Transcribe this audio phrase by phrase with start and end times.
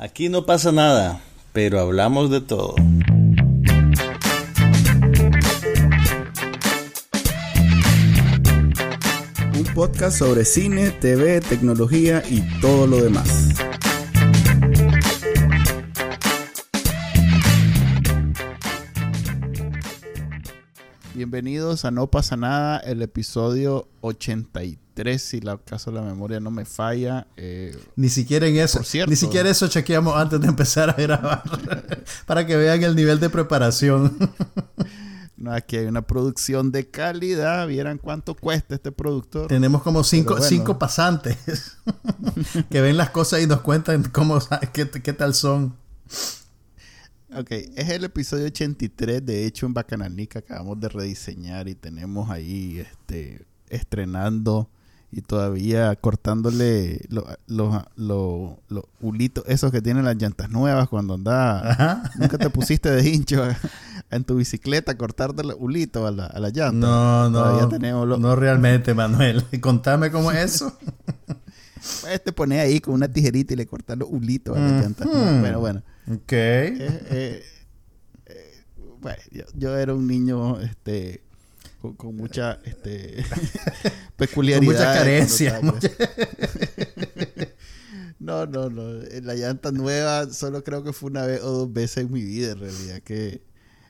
[0.00, 1.20] Aquí no pasa nada,
[1.52, 2.76] pero hablamos de todo.
[9.56, 13.48] Un podcast sobre cine, TV, tecnología y todo lo demás.
[21.12, 24.78] Bienvenidos a No pasa nada, el episodio 83,
[25.18, 27.26] si la caso la memoria no me falla.
[27.36, 31.42] Eh, ni siquiera en eso, ni siquiera eso chequeamos antes de empezar a grabar,
[32.26, 34.16] para que vean el nivel de preparación.
[35.36, 39.46] no, aquí hay una producción de calidad, vieran cuánto cuesta este productor.
[39.46, 41.78] Tenemos como cinco, cinco pasantes
[42.70, 44.38] que ven las cosas y nos cuentan cómo,
[44.72, 45.76] qué, qué tal son.
[47.36, 52.80] Ok, es el episodio 83, de hecho en Bacanalnica acabamos de rediseñar y tenemos ahí
[52.80, 54.70] este estrenando
[55.10, 57.86] y todavía cortándole los lo,
[58.68, 63.42] lo, hulitos esos que tienen las llantas nuevas cuando anda nunca te pusiste de hincho
[64.10, 66.86] en tu bicicleta a cortarte los hulitos a la, a la llanta.
[66.86, 69.44] No, no, tenemos no realmente, Manuel.
[69.60, 70.78] Contame cómo es eso.
[72.00, 75.04] pues te pone ahí con una tijerita y le cortas los hulitos a la llanta.
[75.04, 75.82] Bueno, bueno.
[76.10, 76.32] Ok.
[76.32, 76.76] Eh,
[77.10, 77.44] eh,
[78.26, 78.64] eh,
[79.00, 79.18] bueno,
[79.54, 81.22] yo, era un niño este,
[81.80, 83.24] con, mucha este,
[84.16, 84.72] peculiaridad.
[84.74, 85.60] Con mucha carencia.
[88.18, 89.00] no, no, no.
[89.22, 92.52] La llanta nueva solo creo que fue una vez o dos veces en mi vida,
[92.52, 93.42] en realidad, que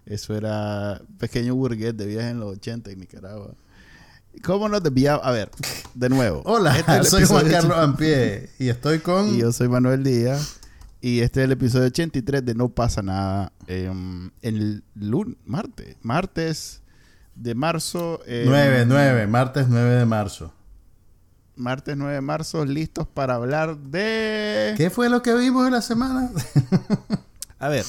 [0.06, 3.54] eso era pequeño burgués de viaje en los 80 en Nicaragua.
[4.44, 5.26] ¿Cómo nos desviaba?
[5.26, 5.50] A ver,
[5.94, 6.42] de nuevo.
[6.44, 9.34] Hola, este soy Juan Carlos Ampie y estoy con...
[9.34, 10.60] Y yo soy Manuel Díaz.
[11.00, 13.52] Y este es el episodio 83 de No pasa nada.
[13.66, 16.82] en el lunes, martes, martes
[17.38, 18.20] de marzo.
[18.26, 20.52] 9, 9, martes 9 de marzo.
[21.56, 24.74] Martes 9 de marzo, listos para hablar de...
[24.76, 26.30] ¿Qué fue lo que vimos en la semana?
[27.58, 27.84] A ver,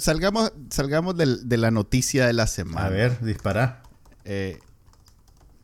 [0.00, 2.86] salgamos, salgamos de, la noticia de la semana.
[2.86, 3.82] A ver, dispara.
[4.24, 4.58] Eh,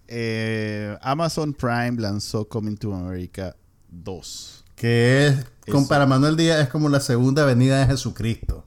[0.07, 3.57] eh, Amazon Prime lanzó Coming to America
[3.89, 4.65] 2.
[4.77, 8.65] Que es, con, para Manuel Díaz, es como la segunda venida de Jesucristo.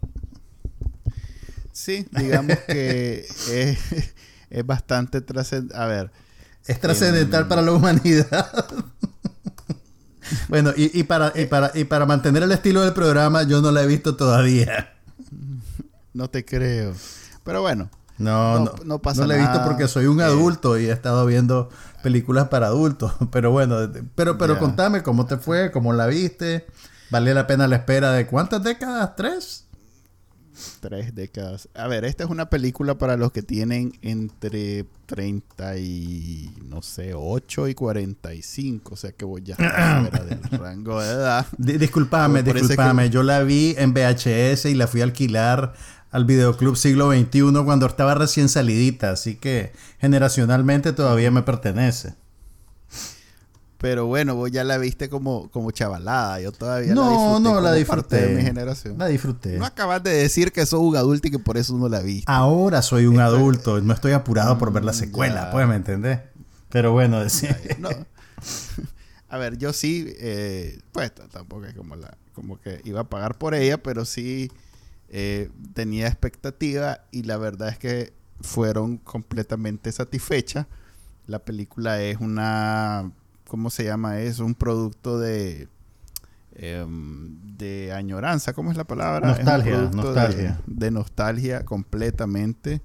[1.72, 3.26] Sí, digamos que
[4.50, 5.82] es, bastante trascendental.
[5.82, 6.12] A ver.
[6.66, 8.66] Es trascendental para la humanidad.
[10.50, 13.84] bueno, y, para, y, para, y para mantener el estilo del programa, yo no la
[13.84, 14.92] he visto todavía.
[16.14, 16.94] No te creo.
[17.44, 20.86] Pero bueno, no, no, no, pasa no la he visto porque soy un adulto y
[20.86, 21.70] he estado viendo
[22.04, 23.14] películas para adultos.
[23.32, 23.78] Pero bueno,
[24.16, 26.68] pero, pero contame cómo te fue, cómo la viste.
[27.10, 29.16] ¿Vale la pena la espera de cuántas décadas?
[29.16, 29.65] ¿Tres?
[30.80, 31.70] Tres décadas.
[31.74, 37.14] A ver, esta es una película para los que tienen entre 30 y, no sé,
[37.14, 38.94] 8 y 45.
[38.94, 41.46] O sea que voy ya fuera del rango de edad.
[41.58, 43.10] disculpame, disculpame.
[43.10, 45.74] Yo la vi en VHS y la fui a alquilar
[46.12, 52.16] al videoclub siglo XXI cuando estaba recién salidita, así que generacionalmente todavía me pertenece.
[53.86, 56.42] Pero bueno, vos ya la viste como, como chavalada.
[56.42, 57.44] Yo todavía no, la disfruté.
[57.44, 58.16] No, la disfruté.
[58.16, 58.98] de mi generación.
[58.98, 59.60] La disfruté.
[59.60, 62.26] No acabas de decir que sos un adulto y que por eso no la viste.
[62.26, 63.80] Ahora soy un adulto.
[63.82, 66.20] No estoy apurado por ver la mm, secuela, pues, ¿me entendés?
[66.70, 67.56] Pero bueno, decir.
[69.30, 73.38] A ver, yo sí, eh, pues tampoco es como, la, como que iba a pagar
[73.38, 74.52] por ella, pero sí
[75.10, 80.66] eh, tenía expectativa y la verdad es que fueron completamente satisfechas.
[81.28, 83.12] La película es una,
[83.48, 84.20] ¿cómo se llama?
[84.20, 85.68] Es un producto de,
[86.56, 89.30] em, de añoranza, ¿cómo es la palabra?
[89.30, 90.62] Nostalgia, nostalgia.
[90.66, 92.82] De, nostalgia completamente.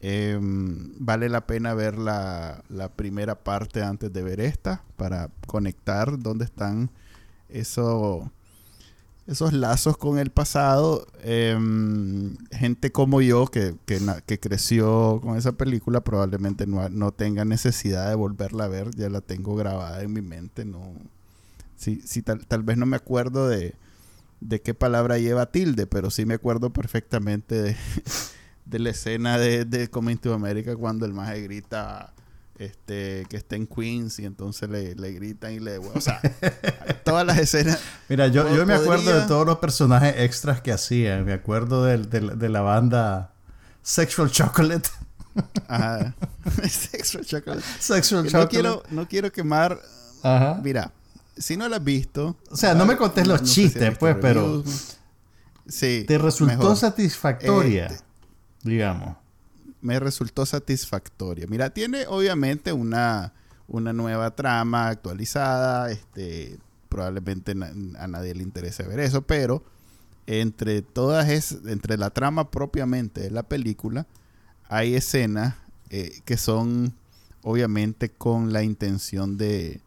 [0.00, 6.18] Em, vale la pena ver la, la, primera parte antes de ver esta para conectar
[6.18, 6.90] dónde están
[7.48, 8.30] eso,
[9.26, 11.06] esos lazos con el pasado.
[11.22, 18.08] Em, gente como yo que, que, creció con esa película probablemente no, no, tenga necesidad
[18.08, 20.64] de volverla a ver, ya la tengo grabada en mi mente.
[20.64, 20.94] No,
[21.76, 23.74] sí, sí tal, tal vez no me acuerdo de,
[24.40, 27.76] de qué palabra lleva tilde, pero sí me acuerdo perfectamente de,
[28.64, 32.14] de la escena de, de Coming to America cuando el maje grita
[32.58, 35.78] este, que está en Queens y entonces le, le gritan y le...
[35.78, 36.20] O sea,
[37.04, 37.78] todas las escenas...
[38.08, 41.24] Mira, yo, yo me acuerdo de todos los personajes extras que hacían.
[41.24, 43.34] Me acuerdo de, de, la banda
[43.82, 44.88] Sexual Chocolate.
[45.68, 46.14] Ajá.
[46.68, 47.62] Sexual Chocolate.
[47.78, 48.50] Sexual no Chocolate.
[48.50, 49.78] Quiero, no quiero quemar...
[50.22, 50.60] Ajá.
[50.62, 50.92] Mira,
[51.36, 52.36] si no la has visto...
[52.50, 54.64] O sea, no me contés los chistes, pues, pero...
[55.68, 56.04] Sí.
[56.06, 57.98] Te resultó satisfactoria, eh,
[58.62, 59.16] digamos
[59.86, 61.46] me resultó satisfactoria.
[61.48, 63.32] Mira, tiene obviamente una,
[63.68, 69.62] una nueva trama actualizada, este, probablemente a nadie le interese ver eso, pero
[70.26, 74.08] entre todas es entre la trama propiamente de la película
[74.68, 75.54] hay escenas
[75.90, 76.94] eh, que son
[77.42, 79.80] obviamente con la intención de,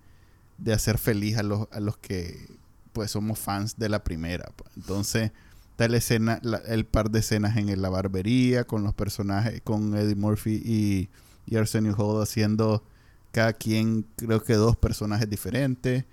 [0.57, 2.57] de hacer feliz a los, a los que
[2.93, 4.49] pues somos fans de la primera.
[4.55, 4.71] Pues.
[4.77, 5.31] Entonces,
[5.79, 10.15] está la escena, el par de escenas en la barbería con los personajes, con Eddie
[10.15, 11.09] Murphy y,
[11.45, 12.83] y Arsenio Hall haciendo
[13.31, 16.03] cada quien, creo que dos personajes diferentes.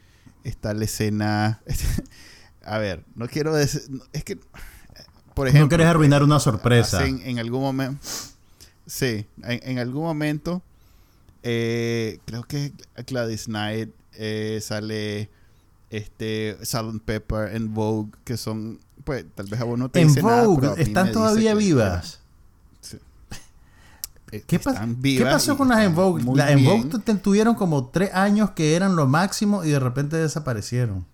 [0.45, 1.61] Está la escena.
[2.65, 3.83] a ver, no quiero decir.
[4.13, 4.39] Es que.
[5.35, 5.65] Por ejemplo.
[5.65, 7.05] No quieres arruinar una sorpresa.
[7.05, 8.07] En, algún momento.
[8.87, 10.63] Sí, en, algún momento.
[11.43, 12.73] Eh, creo que
[13.05, 15.29] Gladys Knight eh, sale.
[15.91, 16.57] Este.
[16.63, 18.13] Salt Pepper en Vogue.
[18.23, 18.79] Que son.
[19.07, 20.69] Pues tal vez a vos no te En Vogue.
[20.79, 22.19] están todavía vivas.
[24.33, 26.25] Eh, ¿Qué, ¿Qué, pasó con las En Vogue?
[26.35, 31.07] Las En Vogue tuvieron como tres años que eran lo máximo y de repente desaparecieron.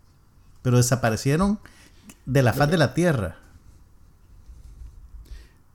[0.62, 1.58] Pero desaparecieron
[2.24, 3.36] de la faz de la Tierra.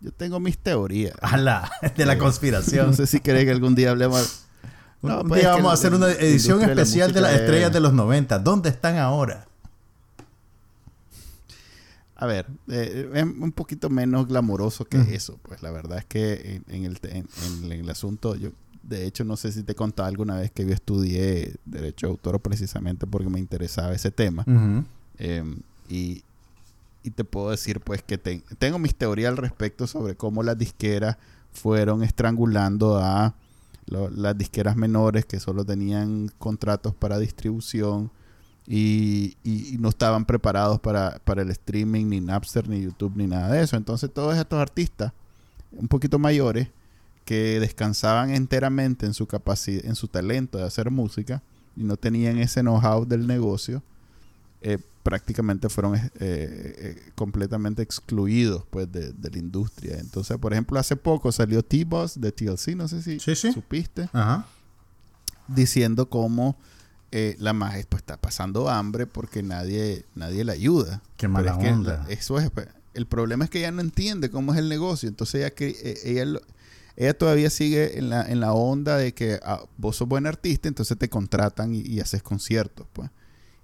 [0.02, 1.14] Yo tengo mis teorías.
[1.22, 1.72] ¡Hala!
[1.96, 2.88] De la conspiración.
[2.92, 4.46] No sé si querés que algún día hablemos.
[5.04, 7.94] No, un pues día vamos a hacer una edición especial de, las estrellas de los
[7.94, 8.40] 90.
[8.40, 9.46] ¿Dónde están ahora?
[12.20, 15.38] A ver, eh, es un poquito menos glamoroso que eso.
[15.44, 18.50] Pues la verdad es que en, el, en, el, asunto, yo
[18.82, 22.12] de hecho no sé si te he contado alguna vez que yo estudié Derecho de
[22.12, 24.44] Autor precisamente porque me interesaba ese tema.
[25.20, 25.60] Em,
[25.90, 26.24] y,
[27.04, 31.18] y, te puedo decir pues que tengo mis teorías al respecto sobre cómo las disqueras
[31.54, 33.36] fueron estrangulando a
[33.86, 38.12] las disqueras menores que solo tenían contratos para distribución
[38.68, 39.38] y,
[39.80, 43.78] no estaban preparados para, el streaming, ni Napster, ni YouTube, ni nada de eso.
[43.78, 45.14] Entonces todos estos artistas,
[45.72, 46.68] un poquito mayores,
[47.24, 51.44] que descansaban enteramente en su capacidad, en su talento de hacer música
[51.76, 53.84] y no tenían ese know-how del negocio,
[54.62, 60.00] eh, prácticamente fueron eh, eh, completamente excluidos pues de, la industria.
[60.00, 64.10] Entonces, por ejemplo, hace poco salió T-Boss de TLC, no sé si supiste,
[65.48, 66.58] diciendo cómo
[67.12, 71.02] eh, la magia pues, está pasando hambre porque nadie, nadie la ayuda.
[71.16, 72.06] Qué mala onda.
[72.10, 75.08] eso es, pues, el problema es que ella no entiende cómo es el negocio.
[75.08, 76.40] Entonces ella, que, eh, ella,
[76.96, 80.68] ella todavía sigue en la, en la onda de que ah, vos sos buen artista,
[80.68, 82.88] entonces te contratan y, haces conciertos.
[82.92, 83.10] Pues.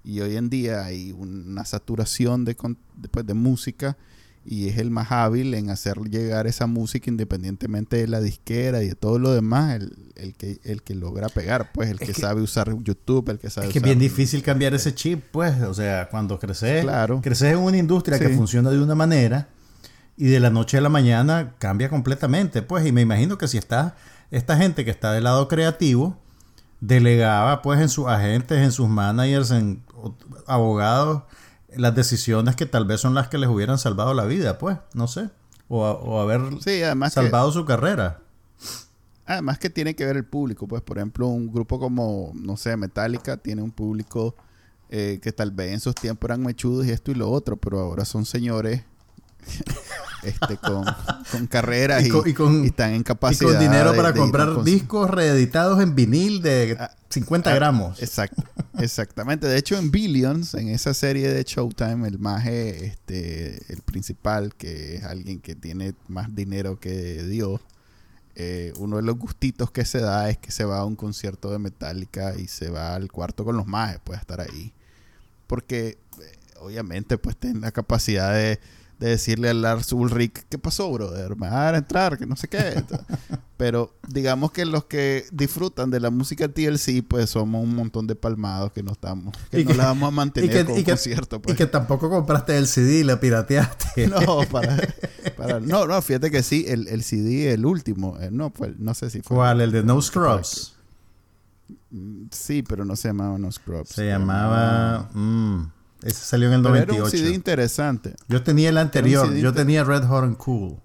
[0.03, 2.55] Y hoy en día hay una saturación de,
[2.95, 3.97] de, pues, de música
[4.45, 8.89] y es el más hábil en hacer llegar esa música independientemente de la disquera y
[8.89, 12.41] de todo lo demás, el, el que, el que logra pegar, pues, el que, sabe
[12.41, 15.73] usar YouTube, el que sabe es que es bien difícil cambiar ese chip, pues, o
[15.73, 17.21] sea, cuando creces, claro.
[17.21, 19.47] creces en una industria que funciona de una manera
[20.17, 23.57] y de la noche a la mañana cambia completamente, pues, y me imagino que si
[23.57, 23.95] está
[24.29, 26.17] esta gente que está del lado creativo,
[26.81, 29.83] delegaba, pues, en sus agentes, en sus managers, en
[30.47, 31.23] abogados,
[31.77, 35.07] las decisiones que tal vez son las que les hubieran salvado la vida, pues, no
[35.07, 35.29] sé.
[35.67, 36.41] O, haber
[37.09, 38.19] salvado su carrera.
[39.25, 42.75] Además que tiene que ver el público, pues, por ejemplo, un grupo como, no sé,
[42.77, 44.35] Metallica tiene un público
[44.89, 47.79] eh, que tal vez en sus tiempos eran mechudos y esto y lo otro, pero
[47.79, 48.83] ahora son señores
[50.23, 50.85] este, con,
[51.31, 53.49] con carreras y, están en capacidad.
[53.49, 56.77] Y con dinero para comprar discos reeditados en vinil de
[57.09, 58.01] 50 ah, ah, gramos.
[58.01, 58.43] Exacto,
[58.79, 59.47] exactamente.
[59.47, 64.95] De hecho, en Billions, en esa serie de Showtime, el maje, este, el principal, que
[64.95, 67.61] es alguien que tiene más dinero que Dios,
[68.35, 71.51] eh, uno de los gustitos que se da es que se va a un concierto
[71.51, 74.73] de Metallica y se va al cuarto con los majes, puede estar ahí.
[75.45, 78.59] Porque, eh, obviamente, pues tiene la capacidad de
[78.99, 81.35] de decirle a Lars Ulrich, ¿qué pasó, brother?
[81.35, 82.83] Me va a entrar, que no sé qué.
[83.57, 88.15] Pero digamos que los que disfrutan de la música TLC, pues somos un montón de
[88.15, 91.41] palmados que no estamos, que no la vamos a mantener y que, concierto.
[91.41, 91.53] Pues.
[91.53, 94.07] Y que tampoco compraste el CD y la pirateaste.
[94.13, 98.77] No, para, no, no, fíjate que sí, el, el CD, el último, eh, no, pues
[98.79, 99.37] no sé si fue.
[99.37, 99.61] ¿Cuál?
[99.61, 100.75] El de No Scrubs.
[102.31, 103.89] Sí, pero no se llamaba No Scrubs.
[103.89, 105.09] Se llamaba...
[105.13, 105.71] Mm,
[106.03, 106.93] ese salió en el Pero 98.
[106.93, 108.15] Era un CD interesante.
[108.27, 109.33] Yo tenía el anterior.
[109.33, 110.77] Yo tenía Red Hot and Cool.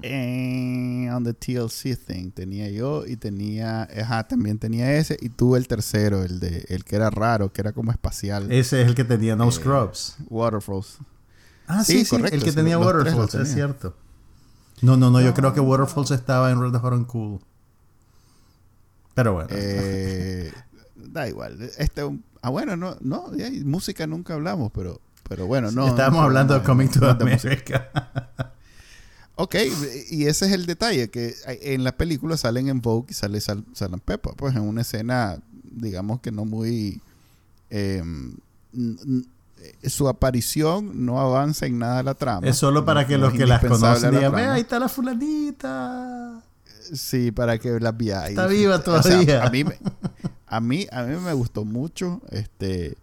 [0.00, 5.58] Eh, on the TLC thing tenía yo y tenía ajá, también tenía ese y tuve
[5.58, 8.94] el tercero el de el que era raro que era como espacial ese es el
[8.94, 10.98] que tenía No eh, Scrubs Waterfalls
[11.66, 13.96] ah sí, sí, correcto, el que tenía Waterfalls es cierto
[14.82, 17.40] no no no yo creo que Waterfalls estaba en Red Hot and Cool
[19.14, 20.52] pero bueno eh,
[20.94, 22.02] da igual este
[22.48, 23.30] Ah, bueno, no, no,
[23.66, 25.86] música nunca hablamos, pero, pero bueno, no.
[25.86, 27.90] Estábamos hablando de Coming to America.
[29.34, 29.54] ok,
[30.08, 33.66] y ese es el detalle, que en la película salen en Vogue y sale Sal,
[34.02, 37.02] Peppa, pues en una escena digamos que no muy...
[37.68, 38.36] Em,
[39.84, 42.48] su aparición no avanza en nada la trama.
[42.48, 46.40] Es solo para que los que las conocen digan, ve, ahí está la fulanita.
[46.94, 48.30] Sí, para que las veáis.
[48.30, 49.44] Está viva todavía.
[49.44, 49.64] a, mí,
[50.50, 52.96] a, mí, a mí me gustó mucho este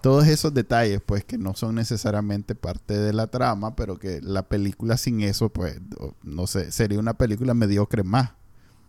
[0.00, 4.42] todos esos detalles, pues, que no son necesariamente parte de la trama, pero que la
[4.42, 5.80] película sin eso, pues,
[6.22, 8.30] no sé, sería una película mediocre más.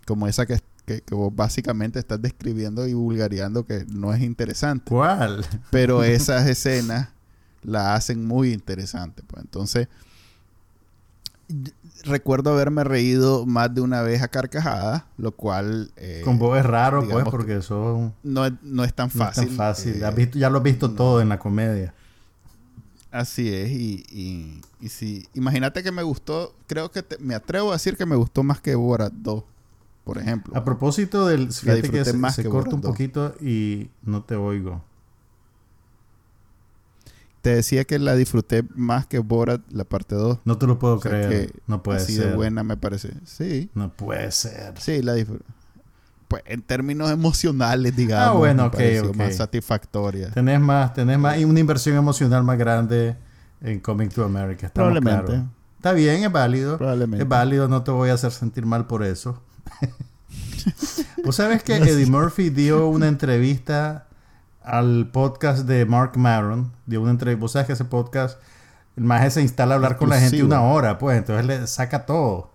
[0.05, 4.85] Como esa que, que, vos básicamente estás describiendo y vulgareando que no es interesante.
[4.89, 5.45] ¿Cuál?
[5.71, 7.09] Pero esas escenas
[7.61, 9.23] la hacen muy interesante.
[9.23, 9.43] Pues.
[9.43, 9.87] Entonces,
[12.03, 15.91] recuerdo haberme reído más de una vez a carcajada, lo cual...
[15.97, 18.11] Eh, Con vos es raro, pues, porque eso...
[18.23, 19.43] No, no es tan fácil.
[19.43, 20.03] No es tan fácil.
[20.03, 21.93] Eh, ya lo has visto todo en la comedia.
[23.11, 25.27] Así es, y, y, y sí.
[25.35, 28.73] Imagínate que me gustó, creo que me atrevo a decir que me gustó más que
[28.73, 29.43] Borat 2,
[30.03, 30.57] por ejemplo.
[30.57, 31.51] A propósito del...
[31.53, 34.81] Fíjate que se, más se corta un poquito y no te oigo.
[37.43, 40.39] Te decía que la disfruté más que Borat, la parte 2.
[40.45, 41.51] No te lo puedo creer.
[41.67, 42.29] no puede así ser.
[42.29, 43.11] de buena me parece.
[43.25, 43.69] Sí.
[43.75, 44.79] No puede ser.
[44.79, 45.43] Sí, la disfruté.
[46.29, 48.27] Pues en términos emocionales, digamos.
[48.29, 48.79] Ah, bueno, ok,
[49.17, 50.31] Más satisfactoria.
[50.31, 53.17] Tenés más, tenés más, y una inversión emocional más grande
[53.59, 54.71] en Coming to America.
[54.73, 55.43] Probablemente.
[55.75, 56.77] Está bien, es válido.
[56.77, 57.23] Probablemente.
[57.23, 59.43] Es válido, no te voy a hacer sentir mal por eso.
[61.25, 64.07] Vos sabes que Eddie Murphy dio una entrevista
[64.63, 67.41] al podcast de Mark Maron, dio una entrevista.
[67.41, 68.39] Vos sabes que ese podcast,
[68.95, 72.05] el más se instala a hablar con la gente una hora, pues, entonces le saca
[72.05, 72.51] todo.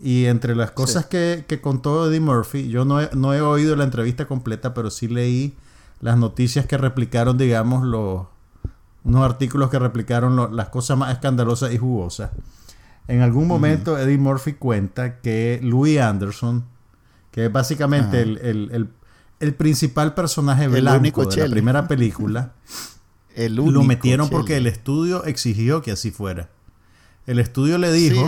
[0.00, 3.74] Y entre las cosas que, que, contó Eddie Murphy, yo no he, no he oído
[3.74, 5.56] la entrevista completa, pero sí leí
[6.00, 8.26] las noticias que replicaron, digamos, los
[9.04, 12.30] unos artículos que replicaron las cosas más escandalosas y jugosas.
[13.08, 16.64] En algún momento Eddie Murphy cuenta que Louis Anderson,
[17.30, 18.90] que es básicamente el, el
[19.54, 22.52] principal personaje blanco de la primera película,
[23.36, 26.50] lo metieron porque el estudio exigió que así fuera.
[27.26, 28.26] El estudio le dijo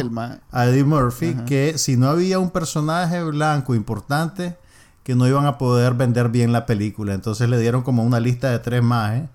[0.50, 4.58] a Eddie Murphy que si no había un personaje blanco importante,
[5.02, 7.14] que no iban a poder vender bien la película.
[7.14, 9.14] Entonces le dieron como una lista de tres más.
[9.14, 9.28] ¿eh?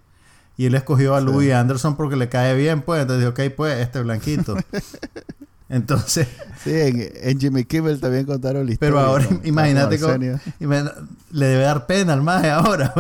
[0.55, 3.01] Y él escogió a Louis Anderson porque le cae bien, pues.
[3.01, 4.55] Entonces dijo, ok, pues, este blanquito.
[5.75, 6.27] Entonces.
[6.65, 8.96] Sí, en, Jimmy Kimmel también contaron la historia.
[8.96, 10.15] Pero ahora, imagínate cómo.
[10.17, 12.91] le debe dar pena al maje ahora.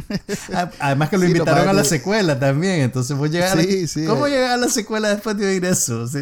[0.80, 2.80] Además que lo invitaron a la secuela también.
[2.80, 6.08] Entonces vos llegar sí, ¿Cómo llegar a la secuela después de oír eso?
[6.08, 6.20] Sí.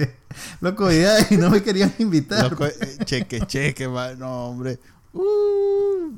[0.60, 2.56] Loco, y no me querían invitar.
[2.60, 3.86] Eh, cheque, cheque,
[4.18, 4.80] no, hombre.
[5.12, 6.12] Uh,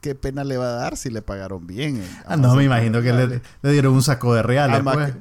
[0.00, 1.96] qué pena le va a dar si le pagaron bien.
[1.96, 4.80] Eh, ah, no, me imagino que le, dieron un saco de reales.
[4.84, 5.12] Pues,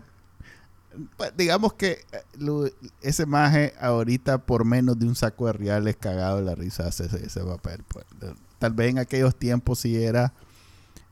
[1.36, 6.56] digamos que eh, ese maje ahorita por menos de un saco de reales cagado la
[6.56, 7.84] risa hace ese, papel.
[7.88, 8.06] Pues.
[8.60, 10.34] Tal vez en aquellos tiempos sí era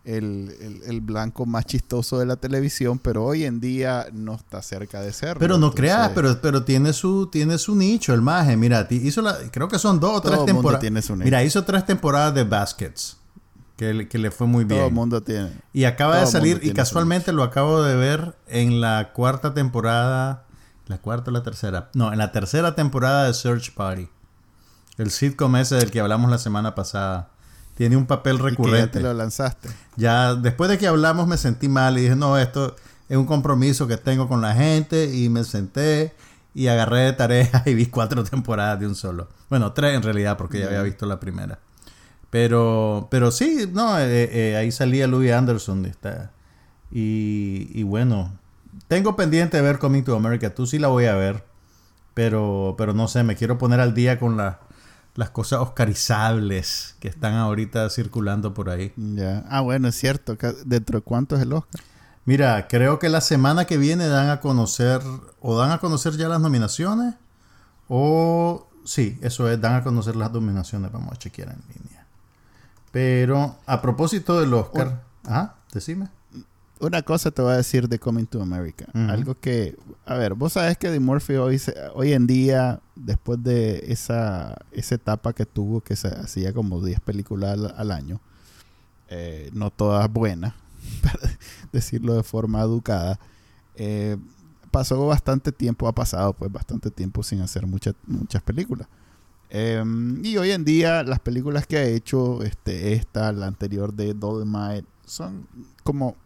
[0.04, 5.12] el, blanco más chistoso de la televisión, pero hoy en día no está cerca de
[5.14, 5.38] ser.
[5.38, 8.56] Pero no creas, pero, pero tiene su tiene su nicho el maje.
[8.56, 11.10] Mira, hizo la, creo que son dos o tres temporadas.
[11.18, 13.18] Mira, hizo tres temporadas de Baskets
[13.78, 14.80] que, le fue muy bien.
[14.80, 15.52] Todo el mundo tiene.
[15.74, 20.46] Y acaba de salir, y casualmente lo acabo de ver en la cuarta temporada.
[20.88, 21.90] ¿La cuarta o la tercera?
[21.94, 24.08] No, en la tercera temporada de Search Party.
[24.98, 27.30] El sitcom ese del que hablamos la semana pasada.
[27.76, 28.80] Tiene un papel recurrente.
[28.80, 29.70] ya te lo lanzaste.
[29.98, 32.76] Ya después de que hablamos me sentí mal y dije, no, esto
[33.10, 36.16] es un compromiso que tengo con la gente y me senté
[36.54, 39.28] y agarré de tarea y vi cuatro temporadas de un solo.
[39.50, 41.60] Bueno, tres en realidad porque ya había visto la primera.
[42.30, 45.86] Pero, pero sí, no, eh, eh, ahí salía Louis Anderson.
[45.86, 46.32] Está.
[46.92, 48.38] Y, y, bueno,
[48.88, 50.54] tengo pendiente de ver Coming to America.
[50.54, 51.44] Tú sí la voy a ver.
[52.14, 57.34] Pero, pero no sé, me quiero poner al día con las cosas oscarizables que están
[57.34, 58.94] ahorita circulando por ahí.
[58.96, 59.44] Ya.
[59.50, 60.38] Ah, bueno, es cierto.
[60.66, 61.82] ¿Dentro de cuánto es el Oscar?
[62.26, 65.02] Mira, creo que la semana que viene dan a conocer,
[65.42, 67.14] o dan a conocer ya las nominaciones,
[67.88, 70.92] o sí, eso es, dan a conocer las nominaciones.
[70.92, 71.95] Vamos a chequear en línea.
[72.96, 76.08] Pero a propósito del Oscar, ah, decime.
[76.80, 78.86] Una cosa te voy a decir de Coming to America.
[78.94, 79.76] Algo que,
[80.06, 81.62] a ver, vos sabes que de Murphy hoy,
[81.94, 87.02] hoy en día, después de esa, esa etapa que tuvo, que se hacía como 10
[87.02, 88.22] películas al, año,
[89.10, 90.54] eh, no todas buenas,
[91.04, 91.20] para
[91.74, 93.20] decirlo de forma educada,
[93.76, 94.16] eh,
[94.72, 98.88] pasó bastante tiempo, ha pasado pues bastante tiempo sin hacer muchas muchas películas.
[99.58, 104.14] Em, y hoy en día las películas que ha hecho, este, esta, la anterior de
[104.14, 105.48] Dolomite, son
[105.82, 106.18] como,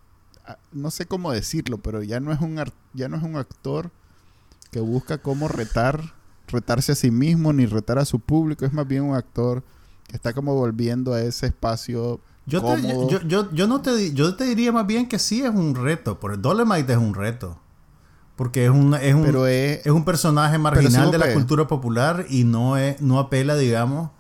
[0.48, 2.60] ah, no sé cómo decirlo, pero ya no es un,
[2.96, 3.92] ya no es un actor
[4.72, 6.16] que busca cómo retar,
[6.48, 9.62] retarse a sí mismo ni retar a su público, es más bien un actor
[10.08, 12.82] que está como volviendo a ese espacio Yo te,
[13.28, 16.20] yo, yo, no te, yo te diría más bien que sí es un reto.
[16.20, 17.60] Por el Dolemite es un reto.
[18.40, 22.78] Porque es un, es un, es, un personaje marginal de la cultura popular y no,
[22.78, 24.12] es, no apela, digamos,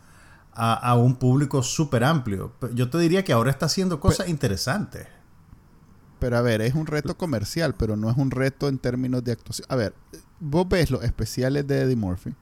[0.51, 2.51] a, un público súper amplio.
[2.73, 5.07] Yo te diría que ahora está haciendo cosas interesantes.
[6.19, 9.31] Pero a ver, es un reto comercial, pero no es un reto en términos de
[9.31, 9.65] actuación.
[9.69, 9.93] A ver,
[10.41, 12.35] vos ves los especiales de Eddie Murphy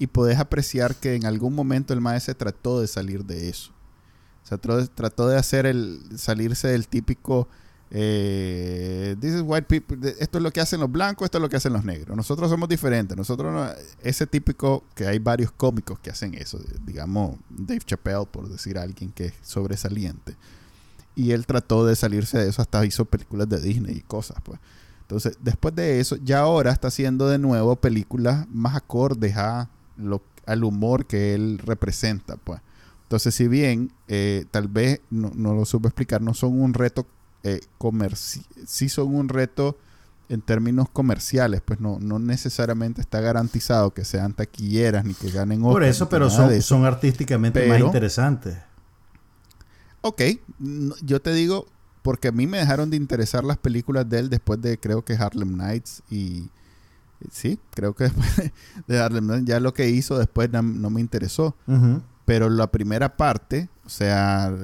[0.00, 3.70] y podés apreciar que en algún momento el maestro trató de salir de eso.
[4.42, 7.46] O sea, trató de hacer el salirse del típico
[7.96, 11.48] eh, this is white people, esto es lo que hacen los blancos, esto es lo
[11.48, 12.16] que hacen los negros.
[12.16, 13.16] Nosotros somos diferentes.
[13.16, 13.70] Nosotros,
[14.02, 19.12] ese típico, que hay varios cómicos que hacen eso, digamos Dave Chappelle, por decir alguien
[19.12, 20.34] que es sobresaliente.
[21.14, 24.58] Y él trató de salirse de eso, hasta hizo películas de Disney y cosas, pues.
[25.02, 30.20] Entonces, después de eso, ya ahora está haciendo de nuevo películas más acordes a lo,
[30.46, 32.60] al humor que él representa, pues.
[33.04, 37.06] Entonces, si bien eh, tal vez no, no, lo supe explicar, no son un reto
[37.44, 37.60] eh,
[38.66, 39.78] sí son un reto
[40.28, 45.60] en términos comerciales, pues no, no necesariamente está garantizado que sean taquilleras ni que ganen
[45.60, 48.56] Por eso, pero son, son artísticamente más interesantes.
[50.00, 50.22] Ok,
[51.02, 51.66] yo te digo,
[52.02, 55.14] porque a mí me dejaron de interesar las películas de él después de creo que
[55.14, 56.50] Harlem Nights y
[57.30, 58.52] sí, creo que después
[58.86, 61.56] de Harlem Nights ya lo que hizo después no, me interesó.
[62.24, 64.54] Pero la primera parte, o sea,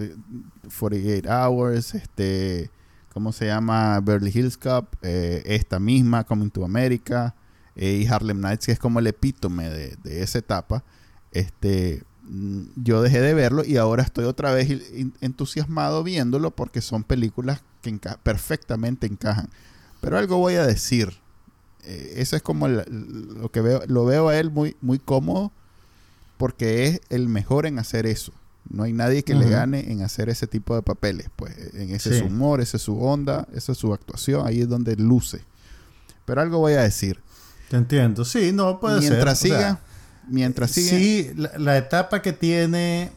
[0.79, 2.71] 48 Hours, este,
[3.13, 4.01] ¿cómo se llama?
[4.01, 7.35] Beverly Hills Cup, eh, esta misma, Coming to America,
[7.77, 10.85] eh, y Harlem Nights, que es como el epítome de, esa etapa.
[11.33, 14.69] Este, mm, yo dejé de verlo y ahora estoy otra vez
[15.21, 19.51] entusiasmado viéndolo porque son películas que perfectamente encajan.
[20.01, 21.21] Pero algo voy a decir.
[21.85, 25.51] Eh, eso es como lo que veo, lo veo a él muy, muy cómodo
[26.37, 28.33] porque es el mejor en hacer eso.
[28.71, 31.29] No hay nadie que le gane en hacer ese tipo de papeles.
[31.35, 34.69] Pues en ese su humor, ese es su onda, esa es su actuación, ahí es
[34.69, 35.45] donde luce.
[36.25, 37.21] Pero algo voy a decir.
[37.69, 38.25] Te entiendo.
[38.25, 39.51] Sí, no puede mientras ser.
[39.51, 39.81] Siga,
[40.29, 40.91] mientras siga.
[40.91, 43.11] Sí, la, etapa que tiene.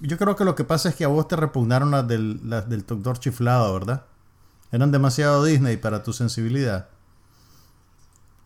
[0.00, 2.68] Yo creo que lo que pasa es que a vos te repugnaron las del, las
[2.68, 4.06] del Doctor Chiflado, ¿verdad?
[4.72, 6.88] Eran demasiado Disney para tu sensibilidad.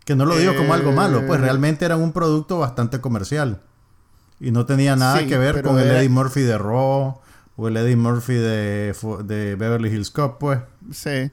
[0.05, 3.63] Que no lo digo como algo malo, pues eh, realmente eran un producto bastante comercial.
[4.41, 7.21] Y no tenía nada que ver con el Eddie Murphy de Raw
[7.57, 10.61] o el Eddie Murphy de, de Beverly Hills Cop, pues.
[10.93, 11.31] Sí.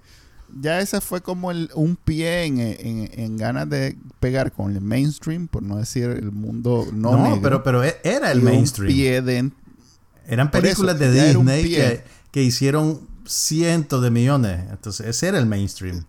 [0.61, 5.47] Ya ese fue como el, un pie en, en, ganas de pegar con el mainstream,
[5.47, 8.93] por no decir el mundo no, no pero, pero e, era el mainstream.
[8.93, 9.51] Pie de,
[10.25, 14.65] Eran películas de Disney que, que hicieron cientos de millones.
[14.69, 16.05] Entonces, ese era el mainstream.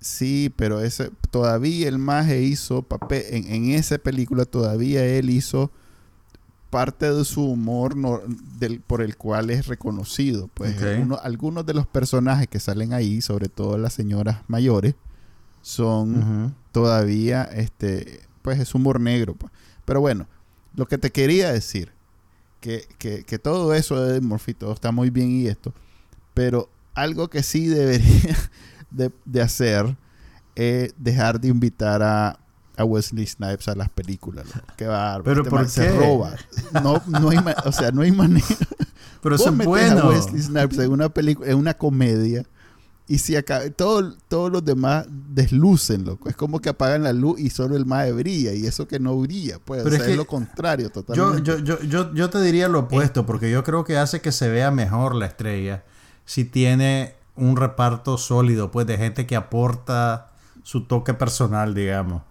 [0.00, 5.70] Sí, pero ese todavía el maje hizo papel en, en esa película todavía él hizo
[6.70, 7.94] parte de su humor
[8.58, 10.48] del, por el cual es reconocido.
[10.54, 10.76] Pues
[11.22, 14.94] algunos de los personajes que salen ahí, sobre todo las señoras mayores,
[15.62, 19.34] son todavía, este, pues es humor negro.
[19.34, 19.52] Pues.
[19.84, 20.28] Pero bueno,
[20.76, 21.92] lo que te quería decir,
[22.60, 25.74] que, que, que todo eso de Murphy, todo está muy bien y esto,
[26.34, 28.36] pero algo que sí debería
[28.90, 29.96] de, de hacer
[30.54, 32.38] es dejar de invitar a
[32.80, 34.46] a Wesley Snipes a las películas.
[34.76, 35.24] Qué bárbaro.
[35.24, 36.32] Pero este ¿por Se roba.
[36.82, 38.46] No, no hay o sea, no hay manera.
[39.22, 40.00] Pero eso es bueno.
[40.00, 42.44] a Wesley Snipes en una película, en una comedia.
[43.06, 46.28] Y si acá, todo, todos los demás deslucen, loco.
[46.28, 48.54] Es como que apagan la luz y solo el más brilla.
[48.54, 49.82] Y eso que no brilla, pues.
[49.82, 51.42] Pero es, lo contrario, totalmente.
[51.42, 54.48] Yo, yo, yo, yo, te diría lo opuesto, porque yo creo que hace que se
[54.48, 55.82] vea mejor la estrella
[56.24, 60.30] si tiene un reparto sólido, pues, de gente que aporta
[60.62, 62.22] su toque personal, digamos.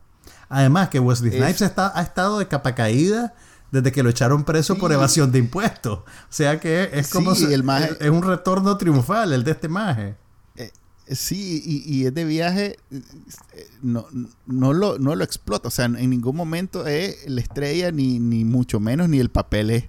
[0.50, 3.34] Además que Wesley Snipes está, ha estado de capa caída
[3.72, 6.00] desde que lo echaron preso por evasión de impuestos.
[6.00, 7.64] O sea que es como si el
[8.00, 10.16] es un retorno triunfal el de este maje.
[10.56, 10.72] Eh,
[11.08, 14.08] sí, y, es de viaje, eh, no,
[14.48, 15.68] no, lo, no lo explota.
[15.68, 19.70] O sea, en ningún momento es la estrella, ni, ni mucho menos, ni el papel
[19.70, 19.86] es.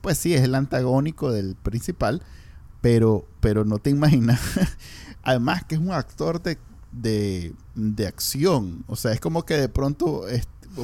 [0.00, 2.22] Pues sí, es el antagónico del principal,
[2.80, 4.40] pero, pero no te imaginas.
[5.22, 6.58] Además, que es un actor de
[6.92, 8.84] de, de acción.
[8.86, 10.24] O sea, es como que de pronto,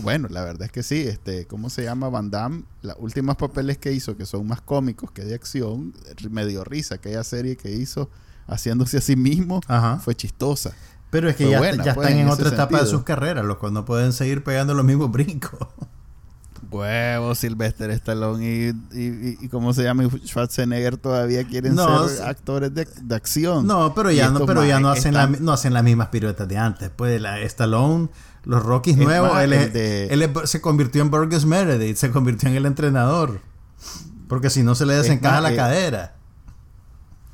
[0.03, 2.65] bueno, la verdad es que sí, este, ¿cómo se llama Van Damme?
[2.83, 5.95] Los últimos papeles que hizo, que son más cómicos que de acción,
[6.31, 6.97] me dio risa.
[6.97, 8.11] Aquella serie que hizo
[8.47, 9.61] haciéndose a sí mismo
[10.03, 10.73] fue chistosa.
[11.11, 13.75] Pero es que ya, ya pues, están en, otra etapa de sus carreras, los cuales
[13.75, 15.69] no pueden seguir pegando los mismos brincos.
[16.75, 20.05] Huevos, Sylvester Stallone y, y, y, ¿cómo se llama?
[20.27, 23.67] Schwarzenegger todavía quieren ser actores de, de, acción.
[23.67, 26.59] No, pero ya no, pero ya no hacen, la, no hacen las mismas piruetas de
[26.59, 26.91] antes.
[26.91, 28.09] Pues la Stallone,
[28.45, 33.41] los Rockies nuevos, él, él, se convirtió en Burgess Meredith, se convirtió en el entrenador.
[34.29, 36.17] Porque si no se le desencaja la cadera.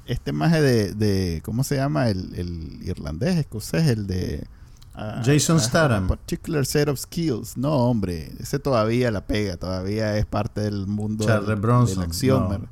[0.07, 2.09] este maje de, de, ¿cómo se llama?
[2.09, 4.47] El, el irlandés, escocés, el de...
[4.95, 6.09] Ah, Jason Statham.
[6.09, 7.57] Particular set of skills.
[7.57, 12.69] No, hombre, ese todavía la pega, todavía es parte del mundo de, la acción.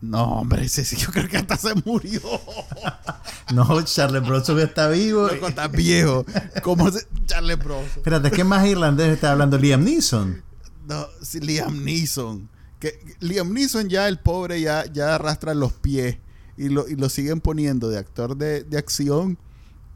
[0.00, 0.24] No.
[0.24, 2.20] hombre, ese sí, yo creo que hasta se murió.
[3.54, 5.28] no, Charles Bronson está vivo.
[5.40, 6.24] No, está viejo.
[6.62, 7.06] ¿Cómo se...
[7.26, 7.98] Charles Bronson?
[7.98, 9.58] Espérate, ¿qué más irlandés está hablando?
[9.58, 10.42] Liam Neeson.
[10.88, 12.48] No, sí, Liam Neeson.
[12.80, 16.18] Que, Liam Neeson ya, el pobre, ya, ya arrastra los pies
[16.56, 19.38] y lo, y lo siguen poniendo de actor de, de acción.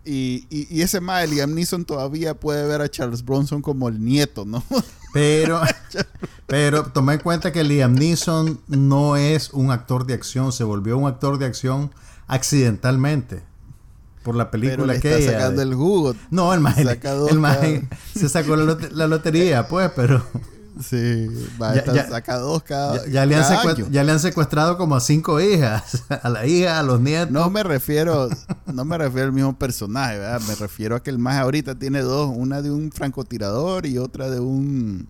[0.06, 4.44] Y, y, ese más, Liam Neeson todavía puede ver a Charles Bronson como el nieto,
[4.44, 4.62] ¿no?
[5.12, 5.62] Pero,
[6.46, 10.98] pero toma en cuenta que Liam Neeson no es un actor de acción, se volvió
[10.98, 11.90] un actor de acción
[12.26, 13.42] accidentalmente
[14.22, 16.14] por la película pero que está sacando el jugo.
[16.30, 20.22] No, el más, el, se sacó la, la lotería, pues, pero
[20.80, 21.28] Sí,
[21.60, 25.00] va a estar saca dos cada, ya, le han ya le han secuestrado como a
[25.00, 27.30] cinco hijas, a la hija, a los nietos.
[27.30, 28.28] No me refiero,
[28.66, 30.40] no me refiero al mismo personaje, ¿verdad?
[30.46, 34.28] Me refiero a que el más ahorita tiene dos, una de un francotirador y otra
[34.28, 35.08] de un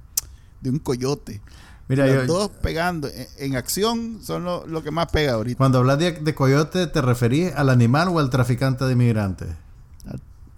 [0.60, 1.42] de un coyote.
[1.88, 5.56] Mira, los dos pegando en, acción son lo, que más pega ahorita.
[5.56, 9.48] Cuando hablas de, de coyote, ¿te referís al animal o al traficante de inmigrantes?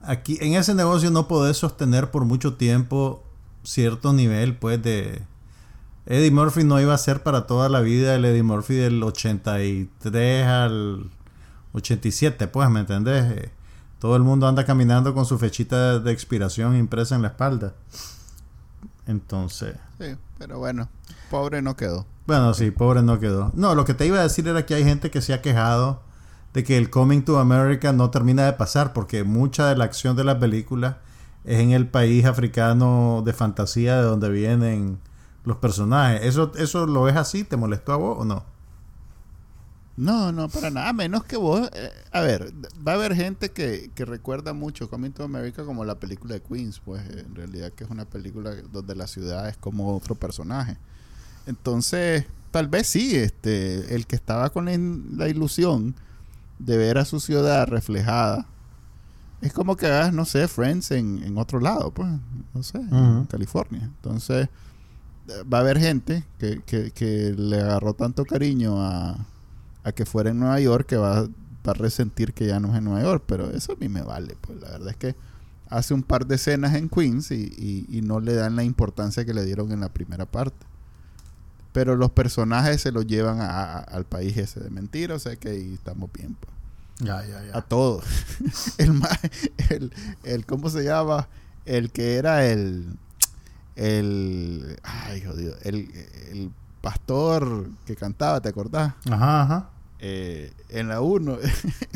[0.02, 3.24] aquí en ese negocio no podés sostener por mucho tiempo
[3.64, 5.22] cierto nivel pues de
[6.06, 10.46] Eddie Murphy no iba a ser para toda la vida el Eddie Murphy del 83
[10.46, 11.12] al
[11.72, 13.52] 87 pues me entendés eh,
[14.00, 17.74] todo el mundo anda caminando con su fechita de expiración impresa en la espalda
[19.08, 19.76] entonces.
[20.00, 20.90] Sí, pero bueno,
[21.30, 22.06] pobre no quedó.
[22.26, 23.52] Bueno, sí, pobre no quedó.
[23.54, 26.02] No, lo que te iba a decir era que hay gente que se ha quejado
[26.54, 30.16] de que el Coming to America no termina de pasar porque mucha de la acción
[30.16, 31.00] de la película
[31.44, 35.00] es en el país africano de fantasía de donde vienen
[35.44, 36.22] los personajes.
[36.24, 37.44] ¿Eso, eso lo ves así?
[37.44, 38.46] ¿Te molestó a vos o no?
[39.96, 41.70] No, no, para nada, menos que vos.
[41.74, 42.52] Eh, a ver,
[42.86, 46.42] va a haber gente que, que, recuerda mucho Coming to America como la película de
[46.42, 50.78] Queens, pues en realidad que es una película donde la ciudad es como otro personaje.
[51.46, 54.66] Entonces, tal vez sí, este, el que estaba con
[55.18, 55.96] la ilusión
[56.58, 58.48] de ver a su ciudad reflejada,
[59.42, 62.10] es como que hagas, no sé, Friends en, en otro lado, pues,
[62.54, 63.82] no sé, en California.
[63.84, 64.48] Entonces,
[65.52, 69.28] va a haber gente que, que, que le agarró tanto cariño a
[69.84, 71.28] a que fuera en Nueva York que va,
[71.66, 74.36] a resentir que ya no es en Nueva York, pero eso a mí me vale,
[74.42, 75.16] pues la verdad es que
[75.70, 79.46] hace un par de escenas en Queens y, no le dan la importancia que le
[79.46, 80.66] dieron en la primera parte.
[81.72, 85.74] Pero los personajes se los llevan al país ese de mentira, o sea que ahí
[85.74, 86.36] estamos bien.
[86.36, 86.54] Pues.
[87.00, 87.58] Ya, ya, ya.
[87.58, 88.04] A todos.
[88.78, 89.02] el,
[89.70, 89.94] el,
[90.24, 91.28] el, ¿cómo se llama?
[91.66, 92.96] El que era el,
[93.76, 95.90] el, ay, jodido, el,
[96.30, 96.52] el
[96.84, 98.94] pastor que cantaba, ¿te acordás?
[99.10, 99.70] Ajá, ajá.
[100.00, 101.38] Eh, en la 1,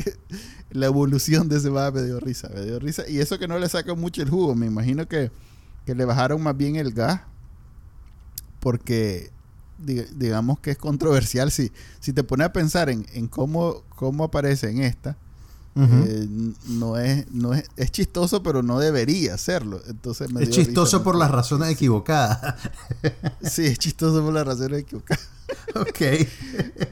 [0.70, 3.06] la evolución de ese va me dio risa, me dio risa.
[3.06, 5.30] Y eso que no le saca mucho el jugo, me imagino que,
[5.84, 7.20] le bajaron más bien el gas,
[8.60, 9.30] porque
[9.78, 11.50] digamos que es controversial.
[11.50, 11.70] Si,
[12.00, 15.18] si te pones a pensar en, en cómo, cómo aparece en esta,
[15.76, 16.26] eh,
[16.66, 19.80] no es no es, es chistoso pero no debería serlo.
[19.86, 22.54] Entonces es chistoso por las razones equivocadas.
[23.42, 25.28] Sí es chistoso por las razones equivocadas.
[25.74, 26.00] Ok.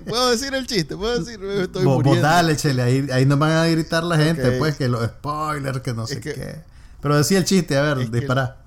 [0.08, 3.66] Puedo decir el chiste, puedo decir, estoy vos, dale, chele, ahí, ahí nos van a
[3.66, 6.62] gritar la gente, pues, que los spoilers, que no sé qué.
[7.02, 8.65] Pero decía el chiste, a ver, dispara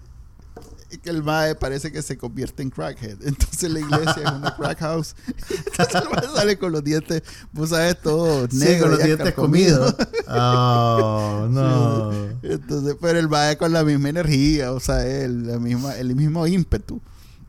[0.98, 3.18] que el mae parece que se convierte en crackhead.
[3.24, 5.16] Entonces la iglesia es una crack house.
[5.28, 8.82] Entonces el mae sale con los dientes, vos sabes, todo negro.
[8.82, 9.96] con los dientes comidos.
[10.28, 12.12] Oh, no.
[12.42, 16.48] Entonces, pero el mae con la misma energía, o sea, el, la misma, el mismo
[16.48, 17.02] ímpetu.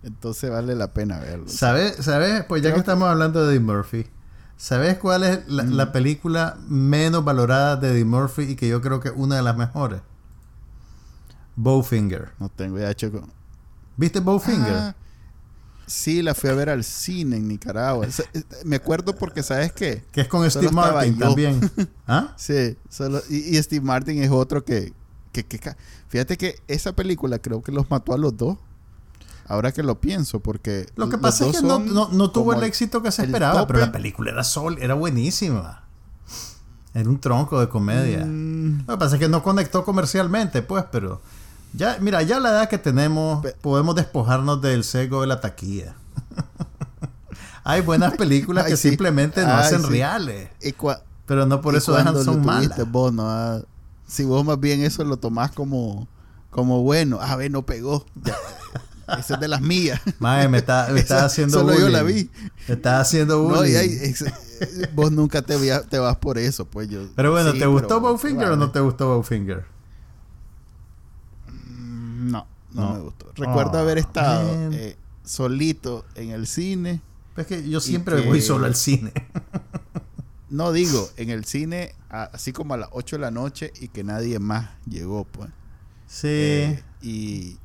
[0.03, 1.49] Entonces vale la pena verlo.
[1.49, 1.97] ¿Sabes?
[2.01, 2.45] ¿Sabes?
[2.45, 4.07] Pues ya que, estamos hablando de Eddie Murphy,
[4.57, 5.93] ¿sabes cuál es la, la, mm.
[5.93, 9.57] película menos valorada de Eddie Murphy y que yo creo que es una de las
[9.57, 10.01] mejores?
[11.57, 12.31] Bowfinger.
[12.39, 13.27] No tengo idea, chico.
[13.97, 14.75] ¿Viste Bowfinger?
[14.75, 14.97] Ah,
[15.87, 18.07] sí, la fui a ver al cine en Nicaragua.
[18.65, 20.05] Me acuerdo porque, ¿sabes qué?
[20.13, 21.71] Que es con Steve Martin también.
[22.07, 22.33] ¿Ah?
[22.37, 24.93] Sí, solo, y, Steve Martin es otro que,
[25.33, 25.45] que,
[26.09, 28.57] Fíjate que esa película creo que los mató a los dos.
[29.47, 30.87] Ahora que lo pienso, porque.
[30.95, 33.91] Lo que pasa es que no, no, tuvo el éxito que se esperaba, pero la
[33.91, 35.83] película era sol, era buenísima.
[36.95, 38.25] Era un tronco de comedia.
[38.25, 38.85] Mm.
[38.87, 41.21] Lo que pasa es que no conectó comercialmente, pues, pero
[41.73, 45.95] ya, mira, ya la edad que tenemos, podemos despojarnos del sesgo de la taquilla.
[47.65, 50.49] Hay buenas películas que simplemente no hacen reales.
[51.27, 52.91] pero no por eso dejan son malas.
[52.91, 53.63] Vos, ¿no?
[54.07, 56.09] Si vos más bien eso lo tomás como,
[56.51, 58.05] como bueno, a ver, no pegó.
[59.19, 60.01] Esa es de las mías.
[60.19, 62.31] Mae, me está, me está haciendo Solo yo la vi.
[62.69, 64.15] Me está haciendo bullying.
[64.95, 65.57] vos nunca te,
[65.89, 67.01] te, vas por eso, pues yo.
[67.17, 69.65] Pero bueno, ¿te gustó Bowfinger o no te gustó Bowfinger?
[72.21, 73.33] No, no, me gustó.
[73.35, 77.01] Recuerdo haber ah, estado eh, solito en el cine.
[77.37, 79.13] Es que yo siempre voy solo al cine.
[80.51, 84.05] no digo, en el cine, así como a las 8 de la noche y que
[84.05, 85.51] nadie más llegó, pues.
[86.07, 86.29] Sí.
[86.29, 87.59] Eh, y,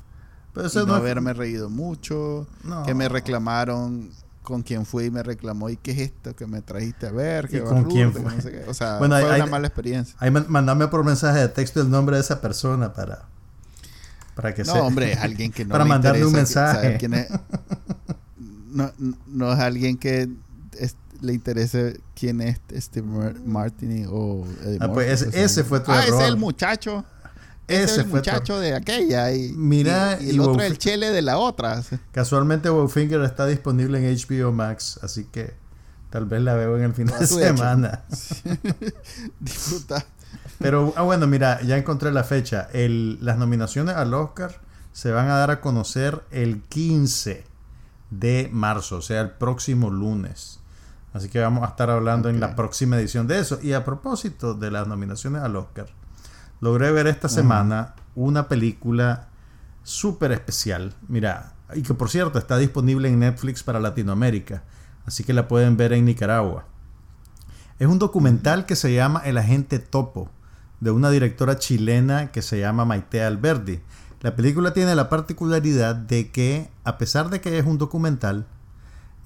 [0.54, 2.46] no, haberme reído mucho.
[2.86, 4.10] Que me reclamaron
[4.42, 7.48] con quien fui y me reclamó, ¿y qué es esto que me trajiste a ver?
[7.52, 8.22] ¿Y con quién fue?
[8.68, 10.14] O sea, fue una mala experiencia.
[10.18, 13.28] Ahí mandame por mensaje de texto el nombre de esa persona para
[14.36, 16.98] para que no, hombre, es alguien que no Para mandarle un mensaje.
[18.70, 18.92] no,
[19.26, 20.28] no, es alguien que
[21.22, 24.46] le interese quién es Steve Martini o
[24.80, 27.04] ah, pues ese, fue tu ah, ese es el muchacho.
[27.66, 29.32] Ese, es el muchacho de aquella.
[29.32, 31.82] Y, Mira, y, el otro es el chele de la otra.
[32.12, 35.54] Casualmente, Bowfinger está disponible en HBO Max, así que
[36.10, 38.04] tal vez la veo en el fin de semana.
[39.40, 40.04] Disfruta.
[40.58, 42.68] Pero, ah, bueno, mira, ya encontré la fecha.
[42.72, 44.60] El, las nominaciones al Oscar
[44.92, 47.44] se van a dar a conocer el 15
[48.10, 50.60] de marzo, o sea, el próximo lunes.
[51.12, 53.58] Así que vamos a estar hablando en la próxima edición de eso.
[53.62, 55.86] Y a propósito de las nominaciones al Oscar,
[56.60, 59.28] logré ver esta semana una película
[59.82, 60.94] súper especial.
[61.08, 64.62] Mira, y que por cierto está disponible en Netflix para Latinoamérica.
[65.06, 66.66] Así que la pueden ver en Nicaragua.
[67.78, 70.30] Es un documental que se llama El Agente Topo
[70.80, 73.80] de una directora chilena que se llama Maite Alberdi.
[74.22, 78.46] La película tiene la particularidad de que, a pesar de que es un documental,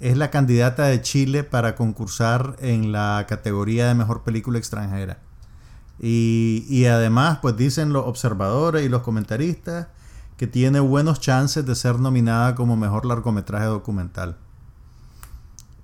[0.00, 5.18] es la candidata de Chile para concursar en la categoría de mejor película extranjera.
[6.00, 9.88] Y, y, además, pues dicen los observadores y los comentaristas
[10.36, 14.38] que tiene buenos chances de ser nominada como mejor largometraje documental.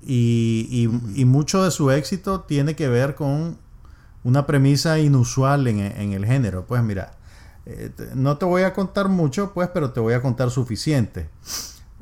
[0.09, 3.59] Y, y, mucho de su éxito tiene que ver con
[4.23, 5.81] una premisa inusual en,
[6.13, 6.65] el género.
[6.65, 7.15] Pues mira,
[7.67, 11.29] eh, no te voy a contar mucho, pues, pero te voy a contar suficiente.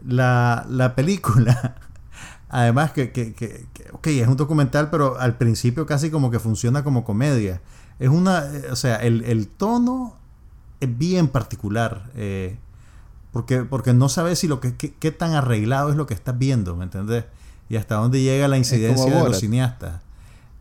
[0.06, 1.76] La, película,
[2.50, 6.84] además que, que, que, ok, es un documental, pero al principio casi como que funciona
[6.84, 7.62] como comedia.
[7.98, 10.18] Es una, eh, o sea, el, tono
[10.78, 12.10] es bien particular.
[12.16, 12.58] Eh,
[13.32, 16.76] porque, porque no sabes si lo que, qué tan arreglado es lo que estás viendo,
[16.76, 17.24] ¿me entendés?
[17.68, 20.00] Y hasta dónde llega la incidencia de los cineastas.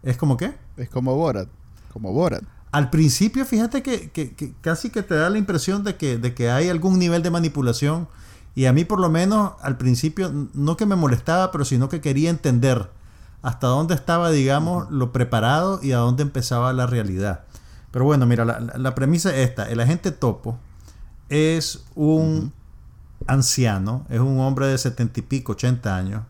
[0.03, 0.53] ¿Es como qué?
[0.77, 1.47] Es como Borat.
[1.91, 2.43] Como Borat.
[2.71, 6.69] Al principio, fíjate que, casi que te da la impresión de que, de que hay
[6.69, 8.07] algún nivel de manipulación.
[8.55, 12.01] Y a mí, por lo menos, al principio, no que me molestaba, pero sino que
[12.01, 12.89] quería entender
[13.43, 17.41] hasta dónde estaba, digamos, lo preparado y a dónde empezaba la realidad.
[17.91, 19.69] Pero bueno, mira, la, premisa es esta.
[19.69, 20.57] El agente Topo
[21.29, 22.53] es un
[23.27, 26.23] anciano, es un hombre de setenta y pico, ochenta años,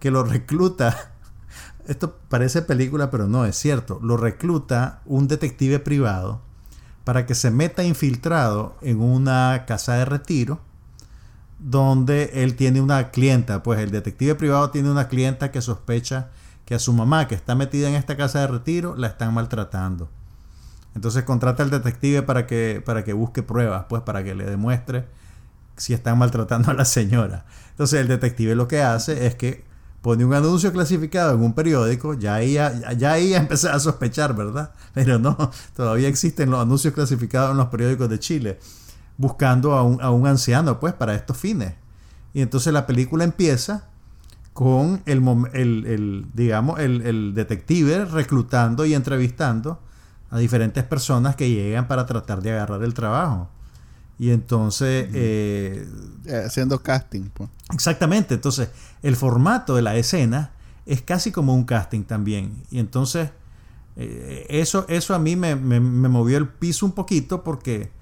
[0.00, 1.12] que lo recluta
[1.86, 3.98] esto parece película, pero no es cierto.
[4.02, 6.40] Lo recluta un detective privado
[7.04, 10.60] para que se meta infiltrado en una casa de retiro
[11.58, 13.62] donde él tiene una clienta.
[13.62, 16.30] Pues el detective privado tiene una clienta que sospecha
[16.64, 20.08] que a su mamá, que está metida en esta casa de retiro, la están maltratando.
[20.94, 25.06] Entonces contrata al detective para que, para que busque pruebas, pues para que le demuestre
[25.76, 27.46] si están maltratando a la señora.
[27.70, 29.69] Entonces el detective lo que hace es que
[30.02, 34.72] pone un anuncio clasificado en un periódico, ya ahí ya, ya empecé a sospechar, ¿verdad?
[34.94, 35.36] Pero no,
[35.76, 38.58] todavía existen los anuncios clasificados en los periódicos de Chile,
[39.16, 41.74] buscando a un, a un anciano, pues, para estos fines.
[42.32, 43.88] Y entonces la película empieza
[44.52, 49.80] con el, el, digamos, el, el, detective reclutando y entrevistando
[50.30, 53.48] a diferentes personas que llegan para tratar de agarrar el trabajo.
[54.20, 55.08] Y entonces...
[55.14, 55.88] Eh,
[56.26, 57.30] eh, haciendo casting.
[57.32, 57.48] Pues.
[57.72, 58.34] Exactamente.
[58.34, 58.68] Entonces,
[59.02, 60.50] el formato de la escena
[60.84, 62.62] es casi como un casting también.
[62.70, 63.30] Y entonces,
[63.96, 67.92] eh, eso, eso a mí me, me, movió el piso un poquito porque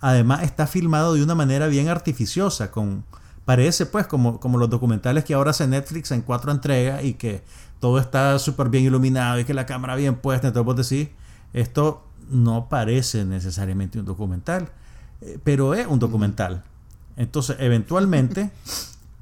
[0.00, 3.04] además está filmado de una manera bien artificiosa, con...
[3.44, 7.44] Parece pues como, como los documentales que ahora hace Netflix en cuatro entregas y que
[7.80, 10.48] todo está súper bien iluminado y que la cámara bien puesta.
[10.48, 11.10] Entonces vos decís,
[11.52, 14.70] esto no parece necesariamente un documental
[15.20, 16.62] eh, pero es un documental.
[17.16, 18.50] Entonces, eventualmente...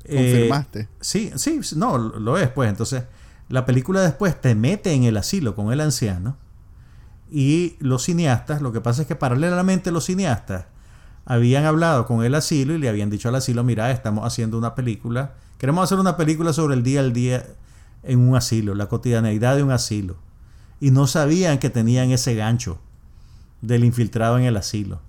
[0.07, 0.89] Eh, ¿Confirmaste?
[1.01, 2.69] sí, sí, no, lo es, pues.
[2.69, 3.05] Entonces,
[3.49, 6.37] la película después te mete en el asilo con el anciano
[7.31, 10.67] y los cineastas, lo que pasa es que paralelamente los cineastas
[11.25, 14.75] habían hablado con el asilo y le habían dicho al asilo, mira, estamos haciendo una
[14.75, 17.45] película, queremos hacer una película sobre el día al día
[18.03, 20.17] en un asilo, la cotidianeidad de un asilo.
[20.81, 22.79] Y no sabían que tenían ese gancho
[23.63, 25.01] del infiltrado en el asilo.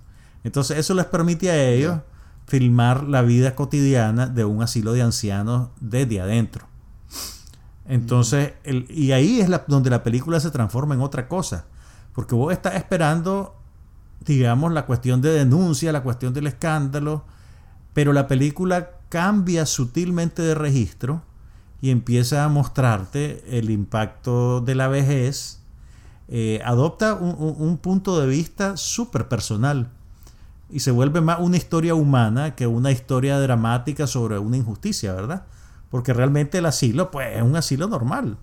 [0.46, 1.98] Entonces eso les permite a ellos
[2.46, 6.68] filmar la vida cotidiana de un asilo de ancianos desde adentro.
[7.84, 8.52] Entonces,
[8.88, 11.64] y ahí es la, donde la película se transforma en otra cosa.
[12.12, 13.56] Porque vos estás esperando,
[14.24, 17.24] digamos, la cuestión de denuncia, la cuestión del escándalo,
[17.92, 21.22] pero la película cambia sutilmente de registro
[21.80, 25.60] y empieza a mostrarte el impacto de la vejez.
[26.28, 29.90] Eh, adopta un, un punto de vista súper personal
[30.76, 35.46] y se vuelve más una historia humana que una historia dramática sobre una injusticia, ¿verdad?
[35.88, 38.36] Porque realmente el asilo, pues, es un asilo normal.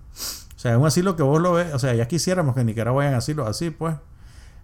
[0.55, 2.65] O sea, es un asilo que vos lo ves, o sea, ya quisiéramos que en
[2.65, 3.97] Nicaragua hayan asilos así, pues.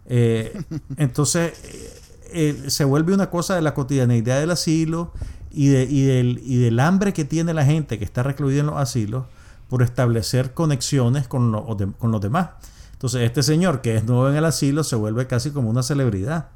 [0.07, 0.59] Eh,
[0.97, 2.01] entonces, eh,
[2.31, 5.13] eh, se vuelve una cosa de la cotidianeidad del asilo
[5.51, 8.65] y, de, y, del, y del hambre que tiene la gente que está recluida en
[8.65, 9.25] los asilos
[9.67, 11.51] por establecer conexiones con,
[11.99, 12.49] con los demás.
[12.93, 16.47] Entonces, este señor que es nuevo en el asilo se vuelve casi como una celebridad.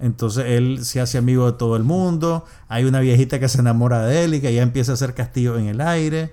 [0.00, 2.46] Entonces él se hace amigo de todo el mundo.
[2.68, 5.58] Hay una viejita que se enamora de él y que ya empieza a hacer castillo
[5.58, 6.32] en el aire.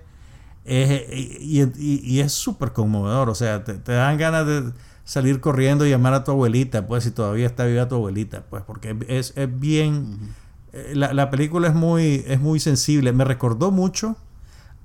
[0.66, 3.30] y, es súper conmovedor.
[3.30, 4.72] O sea, te, dan ganas de
[5.04, 8.64] salir corriendo y llamar a tu abuelita, pues si todavía está viva tu abuelita, pues
[8.64, 10.34] porque es, bien...
[10.74, 13.12] Eh, la, película es muy, es muy sensible.
[13.12, 14.16] Me recordó mucho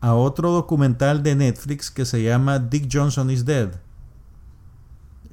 [0.00, 3.70] a otro documental de Netflix que se llama Dick Johnson is Dead.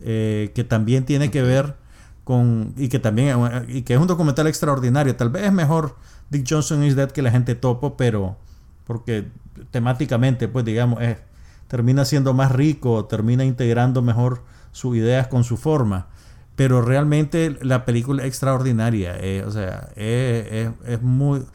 [0.02, 1.76] Eh, que también tiene que ver
[2.78, 3.38] y que también
[3.68, 5.16] y que es un documental extraordinario.
[5.16, 5.96] Tal vez es mejor
[6.30, 8.38] Dick Johnson is Dead que la gente topo, pero
[8.86, 9.28] porque
[9.72, 11.18] temáticamente, pues digamos, es,
[11.68, 16.08] termina siendo más rico, termina integrando mejor sus ideas con su forma.
[16.56, 19.16] Pero realmente la película es extraordinaria.
[19.20, 21.46] Eh, o sea, es, es muy...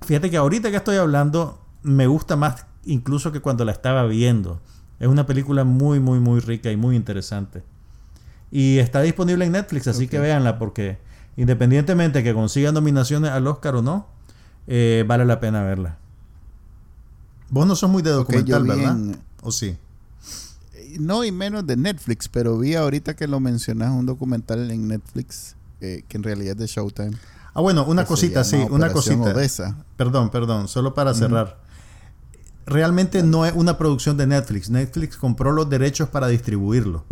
[0.00, 4.60] Fíjate que ahorita que estoy hablando, me gusta más incluso que cuando la estaba viendo.
[4.98, 7.62] Es una película muy, muy, muy rica y muy interesante.
[8.52, 10.98] Y está disponible en Netflix, así que véanla porque
[11.36, 14.06] independientemente de que consiga nominaciones al Oscar o no,
[14.66, 15.98] eh, vale la pena verla.
[17.48, 18.96] Vos no sos muy de documental, ¿verdad?
[19.40, 19.76] ¿O sí?
[20.74, 24.86] Eh, no, y menos de Netflix, pero vi ahorita que lo mencionas un documental en
[24.86, 27.12] Netflix eh, que en realidad es de Showtime.
[27.54, 29.34] Ah, bueno, una cosita, sí, una cosita.
[29.96, 31.60] Perdón, perdón, solo para cerrar.
[32.66, 34.70] Realmente no es una producción de Netflix.
[34.70, 37.04] Netflix compró los derechos para distribuirlo.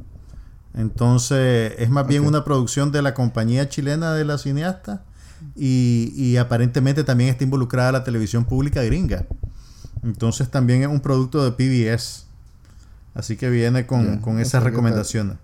[0.74, 5.02] Entonces, es más bien una producción de la compañía chilena de la cineasta
[5.56, 9.26] y, aparentemente también está involucrada la televisión pública gringa.
[10.02, 12.26] Entonces, también es un producto de PBS.
[13.14, 15.37] Así que viene con, esas recomendaciones.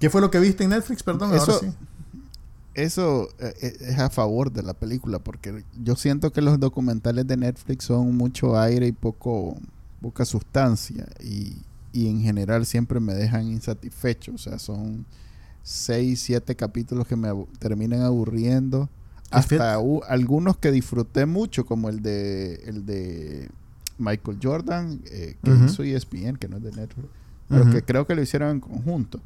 [0.00, 1.02] ¿Qué fue lo que viste en Netflix?
[1.02, 1.60] Perdón, eso,
[2.74, 7.26] Eso eh, eh, es a favor de la película, porque yo siento que los documentales
[7.26, 9.56] de Netflix son mucho aire y poco
[10.00, 11.06] poca sustancia.
[11.20, 11.56] Y,
[11.98, 14.32] y en general siempre me dejan insatisfecho.
[14.32, 15.04] O sea, son
[15.64, 17.28] seis, siete capítulos que me
[17.58, 18.88] terminan aburriendo.
[19.32, 19.74] Hasta
[20.08, 23.50] algunos que disfruté mucho, como el de el de
[23.98, 27.08] Michael Jordan, eh, que hizo ESPN, que no es de Netflix,
[27.48, 29.20] pero que creo que lo hicieron en conjunto.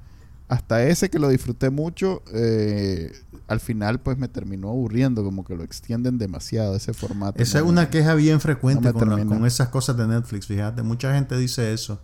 [0.48, 3.12] Hasta ese que lo disfruté mucho, eh,
[3.48, 7.40] al final pues me terminó aburriendo, como que lo extienden demasiado ese formato.
[7.42, 11.36] Esa es una queja bien frecuente con, con, esas cosas de Netflix, fíjate, mucha gente
[11.36, 12.00] dice eso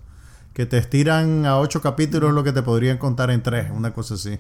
[0.53, 4.14] que te estiran a ocho capítulos lo que te podrían contar en tres, una cosa
[4.14, 4.38] así.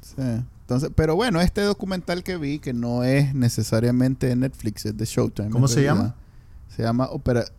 [0.00, 0.22] Sí.
[0.70, 5.04] Entonces, pero bueno, este documental que vi, que no es necesariamente de Netflix, es de
[5.04, 5.50] Showtime.
[5.50, 6.14] ¿Cómo se llama?
[6.68, 7.08] Se llama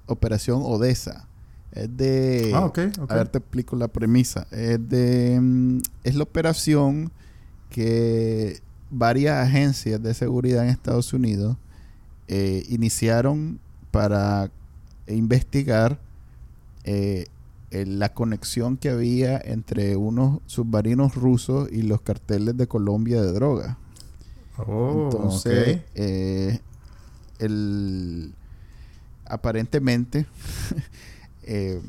[0.06, 1.28] Operación Odessa.
[1.74, 2.52] Es de...
[2.54, 2.72] Ah,
[3.10, 4.48] A ver, te explico la premisa.
[4.52, 5.40] Es de...
[5.42, 7.12] Mm, es la operación
[7.70, 11.58] que varias agencias de seguridad en Estados Unidos
[12.28, 13.60] eh, iniciaron
[13.92, 14.52] para
[15.08, 16.00] investigar
[16.84, 17.26] eh,
[17.72, 23.78] la conexión que había entre unos submarinos rusos y los carteles de Colombia de droga.
[24.58, 26.60] Oh, Entonces, eh,
[27.40, 28.34] el,
[29.26, 30.26] aparentemente,
[31.44, 31.82] eh,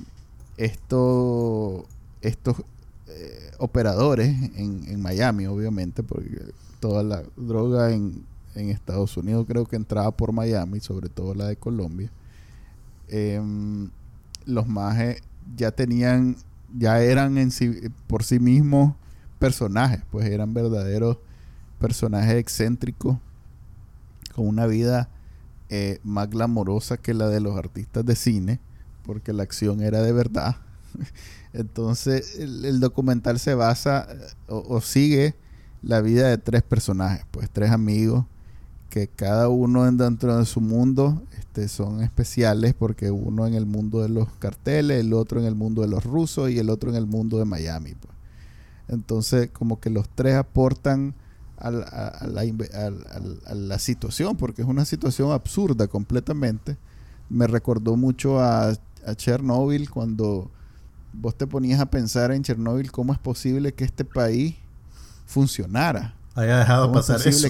[0.57, 1.85] esto,
[2.21, 2.57] estos
[3.09, 8.25] eh, operadores en, en, Miami, obviamente, porque toda la droga en,
[8.55, 12.11] en, Estados Unidos creo que entraba por Miami, sobre todo la de Colombia,
[13.09, 13.91] em,
[14.47, 15.23] los majes
[15.57, 16.37] ya tenían,
[16.77, 17.51] ya eran en
[18.07, 18.95] por sí mismos
[19.39, 21.19] personajes, pues eran verdaderos
[21.79, 23.19] personajes excéntricos
[24.35, 25.09] con una vida
[25.69, 28.61] eh, más glamorosa que la de los artistas de cine,
[29.05, 30.57] porque la acción era de verdad.
[31.53, 34.07] Entonces el, documental se basa
[34.47, 35.35] o, sigue
[35.83, 38.27] la vida de tres personajes, pues tres amigos
[38.93, 44.03] que cada uno dentro de su mundo este, son especiales porque uno en el mundo
[44.03, 46.97] de los carteles, el otro en el mundo de los rusos y el otro en
[46.97, 47.95] el mundo de Miami.
[47.95, 48.13] Pues.
[48.89, 51.15] Entonces como que los tres aportan
[51.57, 56.77] a, la, situación porque es una situación absurda completamente.
[57.31, 58.75] Me recordó mucho a,
[59.07, 60.51] a Chernobyl cuando
[61.15, 64.57] vos te ponías a pensar en Chernobyl cómo es posible que este país
[65.25, 67.49] funcionara haya dejado pasar eso.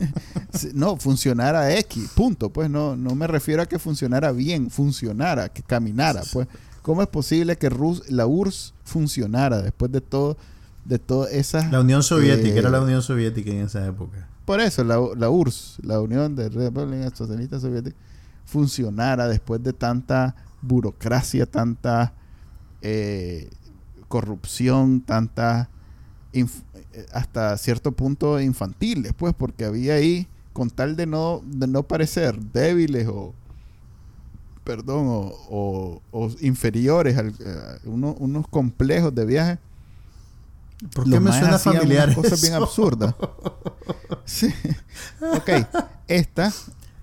[0.74, 2.50] no, funcionara X, punto.
[2.50, 6.22] Pues no, no me refiero a que funcionara bien, funcionara, que caminara.
[6.32, 6.48] Pues,
[6.82, 7.70] ¿cómo es posible que
[8.08, 10.36] la URSS funcionara después de todo,
[10.84, 11.70] de todas esas.
[11.70, 14.28] La Unión Soviética, era la eh, Unión Soviética en esa época.
[14.44, 17.96] Por eso, la, la URSS, la Unión de República Socialista Soviética,
[18.44, 22.14] funcionara después de tanta burocracia, tanta
[22.82, 23.48] eh,
[24.08, 25.70] corrupción, tanta
[27.12, 32.38] hasta cierto punto infantiles, pues, porque había ahí, con tal de no, de no parecer
[32.38, 33.34] débiles o,
[34.64, 36.00] perdón, o,
[36.40, 39.58] inferiores, a eh, unos complejos de viaje.
[40.94, 42.14] ¿Por qué me suena familiar?
[42.14, 43.14] Cosas bien absurdas.
[44.24, 44.52] sí.
[45.36, 45.50] Ok,
[46.08, 46.52] esta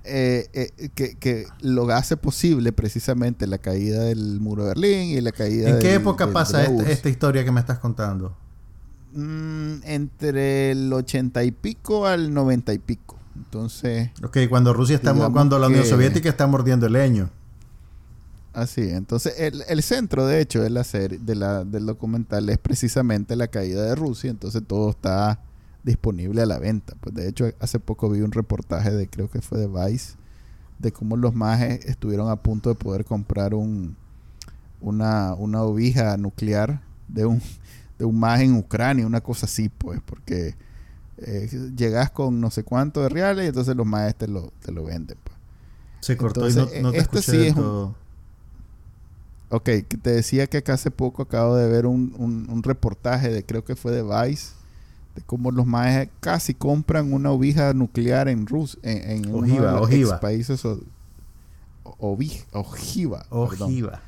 [0.03, 5.33] eh, que, que, lo hace posible precisamente la caída del muro de Berlín y la
[5.33, 8.35] caída ¿En qué época pasa esta, historia que me estás contando?
[9.17, 13.17] Mm, entre el ochenta y pico al noventa y pico.
[13.35, 14.11] Entonces.
[14.23, 15.11] Ok, cuando Rusia está.
[15.31, 17.31] Cuando la Unión Soviética está mordiendo el leño.
[18.53, 23.35] Así, entonces el, centro, de hecho, de la serie, de la, del documental es precisamente
[23.35, 24.29] la caída de Rusia.
[24.29, 25.39] Entonces todo está
[25.83, 26.95] disponible a la venta.
[26.99, 30.13] Pues de hecho, hace poco vi un reportaje de, creo que fue de Vice,
[30.77, 33.95] de cómo los majes estuvieron a punto de poder comprar un,
[34.79, 37.41] una, una ovija nuclear de un
[37.97, 40.55] de un más en Ucrania, una cosa así, pues, porque
[41.17, 44.71] eh, llegas con no sé cuánto de reales y entonces los maestros te lo, te
[44.71, 45.37] lo venden, pues.
[46.01, 47.95] Se cortó y no, te este sí todo.
[49.49, 49.69] Ok,
[50.01, 52.13] te decía que acá hace poco acabo de ver un,
[52.49, 54.51] un, reportaje de, creo que fue de Vice,
[55.15, 60.19] de cómo los maestros casi compran una ovija nuclear en Rusia, en, en ojiva, ojiva.
[60.19, 60.65] países
[61.83, 63.25] ojiva.
[63.29, 64.01] Ojiva.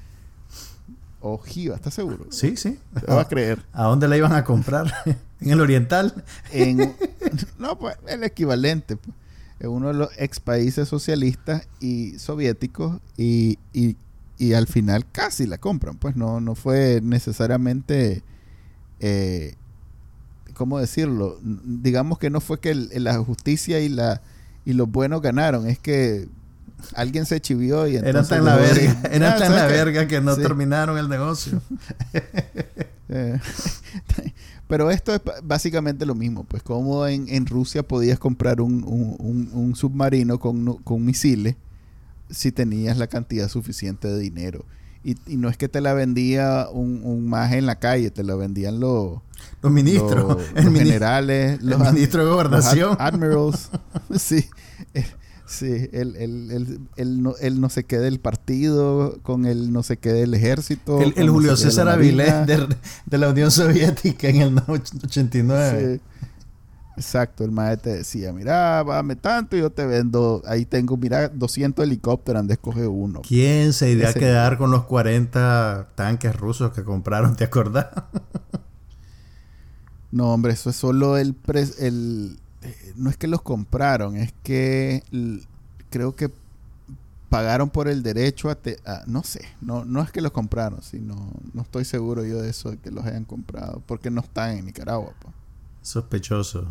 [1.21, 2.27] Ojiva, ¿estás seguro?
[2.29, 2.79] Sí, sí.
[2.93, 3.61] Te vas a creer.
[3.73, 4.93] ¿A dónde la iban a comprar?
[5.41, 6.23] ¿En el Oriental?
[7.59, 8.95] no, pues el equivalente.
[8.95, 9.15] Pues.
[9.59, 13.57] En uno de los ex países socialistas y soviéticos y,
[14.55, 15.97] al final casi la compran.
[15.97, 18.23] Pues no, no fue necesariamente,
[19.01, 19.55] eh,
[20.53, 21.37] ¿cómo decirlo?
[21.41, 24.21] Digamos que no fue que la justicia y, la,
[24.63, 26.29] y los buenos ganaron, es que
[26.95, 28.31] alguien se chivió y entonces...
[28.31, 31.61] Era tan la verga, era tan la verga que no terminaron el negocio.
[33.11, 33.39] Eh,
[34.67, 40.75] pero esto es básicamente lo mismo, pues como en, Rusia podías comprar un, submarino con,
[40.83, 41.55] con, misiles
[42.29, 44.63] si tenías la cantidad suficiente de dinero.
[45.03, 48.35] Y, no es que te la vendía un, un maje en la calle, te la
[48.35, 49.21] vendían los...
[49.63, 52.95] Los ministros, los, generales, los ministros de gobernación.
[52.99, 53.71] admirals,
[54.19, 54.45] sí.
[55.49, 59.97] Sí, el, el, el, no, el, no sé qué del partido, con el no sé
[59.97, 61.01] qué del ejército.
[61.01, 65.95] El, Julio César Avilés de, la Unión Soviética en el 89.
[65.95, 66.01] Sí.
[66.97, 71.29] Exacto, el maestro te decía, mira, dame tanto y yo te vendo, ahí tengo, mira,
[71.29, 73.21] 200 helicópteros, ande escoge uno.
[73.27, 77.87] ¿Quién se iría a quedar con los 40 tanques rusos que compraron, te acordás?
[80.11, 81.35] no, hombre, eso es solo el,
[81.79, 82.37] el
[82.95, 85.03] no es que los compraron, es que
[85.89, 86.29] creo que
[87.29, 88.57] pagaron por el derecho a,
[89.05, 92.71] no sé, no, no es que los compraron, sino no estoy seguro yo de eso,
[92.71, 95.13] de que los hayan comprado, porque no están en Nicaragua.
[95.81, 96.67] Sospechoso.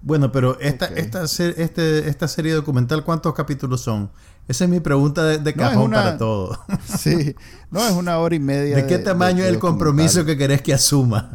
[0.00, 4.10] Bueno, pero esta, esta, este, esta serie documental, ¿cuántos capítulos son?
[4.46, 6.58] Esa es mi pregunta de, cajón para todo.
[6.98, 7.34] sí,
[7.70, 8.76] no, es una hora y media.
[8.76, 11.30] ¿De qué tamaño es el compromiso que querés que asuma?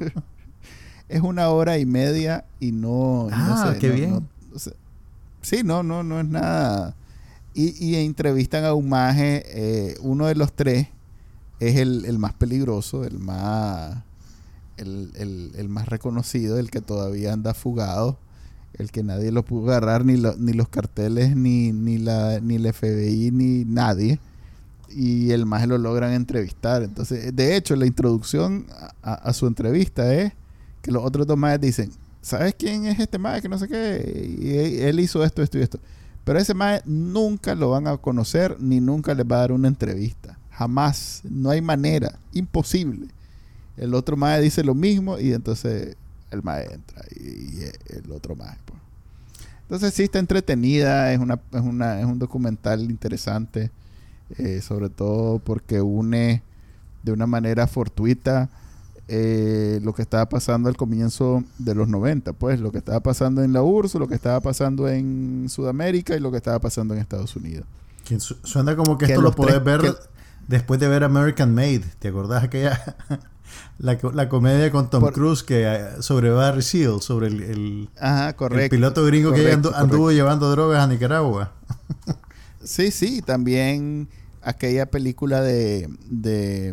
[1.08, 3.28] es una hora y media y no...
[3.32, 4.28] Ah, qué bien.
[5.42, 6.94] sí, no, no, no es nada
[7.56, 10.88] y, entrevistan a un maje, eh, uno de los tres
[11.58, 13.96] es el, más peligroso, el más,
[14.76, 18.18] el, más reconocido, el que todavía anda fugado,
[18.74, 22.72] el que nadie lo pudo agarrar, ni, ni los carteles, ni, ni, la, ni el
[22.74, 24.20] FBI, ni nadie.
[24.90, 26.82] Y el maje lo logran entrevistar.
[26.82, 28.66] Entonces, de hecho, la introducción
[29.02, 30.32] a, su entrevista es
[30.86, 31.90] que los otros dos majes dicen,
[32.22, 33.42] ¿sabes quién es este maje?
[33.42, 34.88] Que no sé qué.
[34.88, 35.80] Él hizo esto, esto y esto.
[36.22, 39.66] Pero ese mae nunca lo van a conocer ni nunca les va a dar una
[39.66, 40.38] entrevista.
[40.52, 41.22] Jamás.
[41.28, 42.20] No hay manera.
[42.32, 43.08] Imposible.
[43.76, 45.96] El otro mae dice lo mismo y entonces
[46.30, 47.62] el mae entra y,
[47.92, 48.56] el otro mae.
[48.64, 48.80] Pues.
[49.62, 53.72] Entonces sí está entretenida, es, una, es, una, es un documental interesante,
[54.38, 56.42] eh, sobre todo porque une
[57.02, 58.50] de una manera fortuita
[59.08, 63.42] eh, lo que estaba pasando al comienzo de los 90, pues lo que estaba pasando
[63.42, 67.00] en la URSS, lo que estaba pasando en Sudamérica y lo que estaba pasando en
[67.00, 67.66] Estados Unidos.
[68.42, 69.96] suena como que, esto lo puedes ver
[70.48, 71.84] después de ver American Made.
[71.98, 72.96] ¿Te acordás aquella
[73.78, 79.04] la, la comedia con Tom Cruise que eh, sobre Barry Seal, sobre el, el, piloto
[79.04, 81.52] gringo que anduvo llevando drogas a Nicaragua?
[82.64, 84.08] sí, sí, también
[84.46, 86.72] aquella película de, de,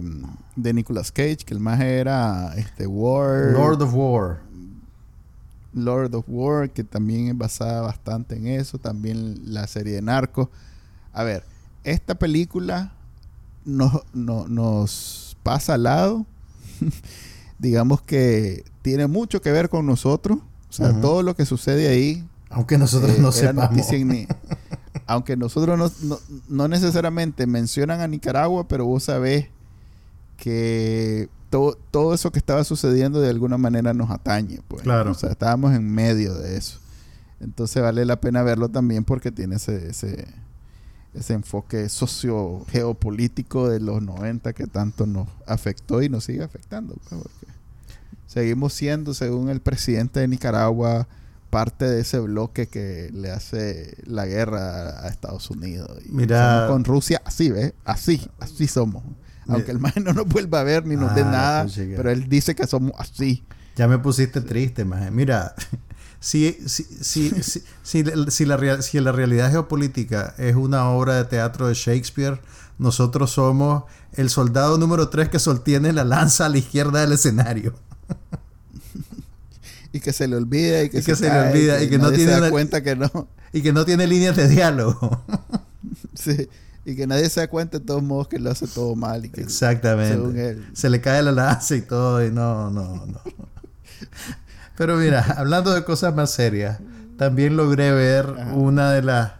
[0.55, 3.51] de Nicolas Cage, que el más era este War.
[3.51, 4.41] Lord of War.
[5.73, 8.77] Lord of War, que también es basada bastante en eso.
[8.77, 10.49] También la serie de Narcos.
[11.13, 11.43] A ver,
[11.83, 12.93] esta película
[13.65, 16.27] no, nos pasa al lado.
[17.57, 20.37] Digamos que tiene mucho que ver con nosotros.
[20.69, 22.23] O sea, todo lo que sucede ahí.
[22.51, 23.87] Aunque nosotros eh, no sepamos.
[25.13, 25.93] aunque nosotros
[26.49, 29.47] no, necesariamente mencionan a Nicaragua, pero vos sabés
[30.37, 34.59] que todo, todo eso que estaba sucediendo de alguna manera nos atañe.
[34.67, 34.83] Pues.
[34.83, 35.11] Claro.
[35.11, 36.79] O sea, estábamos en medio de eso.
[37.39, 40.27] Entonces vale la pena verlo también porque tiene ese, ese,
[41.13, 46.95] ese enfoque socio-geopolítico de los 90 que tanto nos afectó y nos sigue afectando.
[47.09, 47.21] Pues,
[48.27, 51.07] seguimos siendo, según el presidente de Nicaragua,
[51.53, 55.89] parte de ese bloque que le hace la guerra a Estados Unidos.
[56.09, 57.73] Mira, con Rusia, así, ¿ves?
[57.85, 59.03] Así, así somos.
[59.47, 62.27] Aunque el maje no nos vuelva a ver ni nos dé ah, nada, pero él
[62.27, 63.45] dice que somos así.
[63.75, 65.11] Ya me pusiste triste, maje.
[65.11, 65.53] Mira,
[66.19, 71.67] si, si, si, si, si, la, si la realidad geopolítica es una obra de teatro
[71.67, 72.39] de Shakespeare,
[72.77, 73.83] nosotros somos
[74.13, 77.73] el soldado número 3 que sostiene la lanza a la izquierda del escenario.
[79.93, 82.49] Y que se le olvida y que, se, le olvida y que, no tiene da
[82.49, 83.29] cuenta que no.
[83.53, 85.23] y que no tiene líneas de diálogo.
[86.15, 86.49] Sí
[86.85, 89.29] y que nadie se da cuenta de todos modos que lo hace todo mal y
[89.29, 90.61] que exactamente.
[90.73, 93.21] se le cae la lanza y todo y no no no.
[94.77, 96.79] Pero mira hablando de cosas más serias
[97.17, 99.33] también logré ver una de las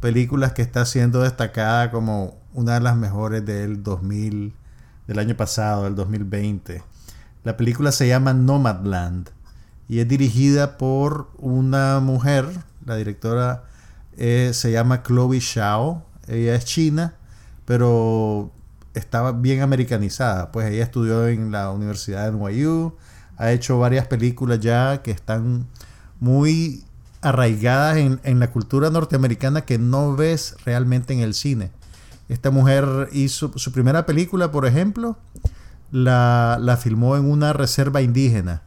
[0.00, 4.52] películas que está siendo destacada como una de las mejores del 2000
[5.06, 6.82] del año pasado del 2020
[7.44, 9.30] la película se llama Nomadland
[9.92, 12.48] y es dirigida por una mujer,
[12.86, 13.64] la directora
[14.16, 17.16] eh, se llama Chloe Shao, ella es china,
[17.66, 18.50] pero
[18.94, 22.96] estaba bien americanizada, pues ella estudió en la Universidad de NYU,
[23.36, 25.66] ha hecho varias películas ya que están
[26.20, 26.84] muy
[27.20, 31.70] arraigadas en, la cultura norteamericana que no ves realmente en el cine.
[32.30, 35.18] Esta mujer hizo su primera película, por ejemplo,
[35.90, 38.62] la, la filmó en una reserva indígena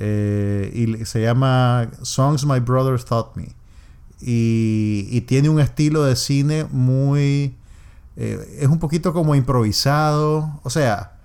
[0.00, 3.56] eh, y se llama Songs My Brothers Taught Me.
[4.20, 7.56] Y, tiene un estilo de cine muy...
[8.16, 10.60] Eh, es un poquito como improvisado.
[10.62, 11.18] O sea,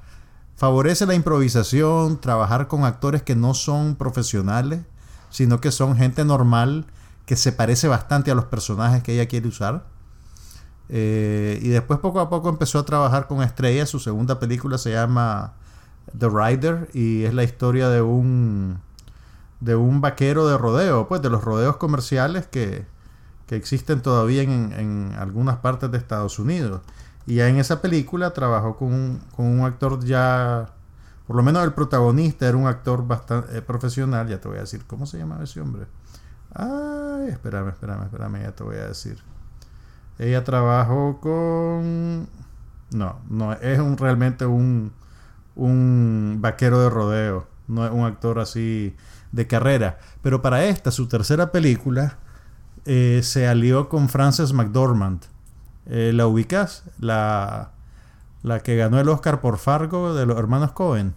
[0.56, 4.82] favorece la improvisación, trabajar con actores que no son profesionales,
[5.30, 6.86] sino que son gente normal
[7.28, 9.86] que se parece bastante a los personajes que ella quiere usar.
[10.90, 13.90] Eh, y después poco a poco empezó a trabajar con estrellas.
[13.90, 15.54] Su segunda película se llama
[16.18, 18.80] The Rider y es la historia de un
[19.60, 22.86] de un vaquero de rodeo, pues de los rodeos comerciales que,
[23.48, 26.82] que existen todavía en, en, algunas partes de Estados Unidos.
[27.26, 30.74] Y ya en esa película trabajó con un, con un actor ya,
[31.28, 34.62] por lo menos el protagonista era un actor bastante eh, profesional, ya te voy a
[34.62, 35.86] decir, ¿cómo se llama ese hombre?
[36.54, 39.18] Ay, espérame, espérame, espérame, ya te voy a decir.
[40.20, 42.28] Ella trabajó con...
[42.92, 44.92] No, no, es un, realmente un,
[45.56, 47.48] un vaquero de rodeo.
[47.68, 48.96] No es un actor así
[49.32, 50.00] de carrera.
[50.22, 52.18] Pero para esta, su tercera película,
[52.86, 55.24] eh, se alió con Frances McDormand.
[55.86, 56.84] Eh, ¿La ubicas?
[57.00, 57.72] La,
[58.42, 61.16] la que ganó el Oscar por Fargo de los hermanos Cohen.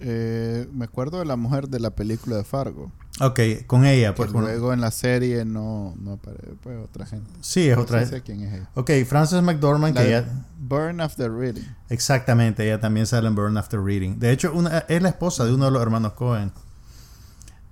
[0.00, 2.92] Eh, me acuerdo de la mujer de la película de Fargo.
[3.20, 4.14] Ok, con ella.
[4.14, 7.30] Pues, luego en la serie no, no aparece pues, otra gente.
[7.40, 8.00] Sí, es otra.
[8.00, 8.22] gente.
[8.22, 8.70] quién es ella.
[8.74, 9.96] Ok, Frances McDormand.
[9.96, 10.24] que
[10.58, 11.64] Burn After Reading.
[11.88, 14.18] Exactamente, ella también sale en Burn After Reading.
[14.18, 16.52] De hecho, una, es la esposa de uno de los hermanos Cohen.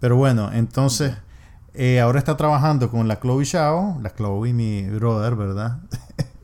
[0.01, 1.15] Pero bueno, entonces,
[1.75, 5.79] eh, ahora está trabajando con la Chloe Shao, la Chloe, mi brother, ¿verdad?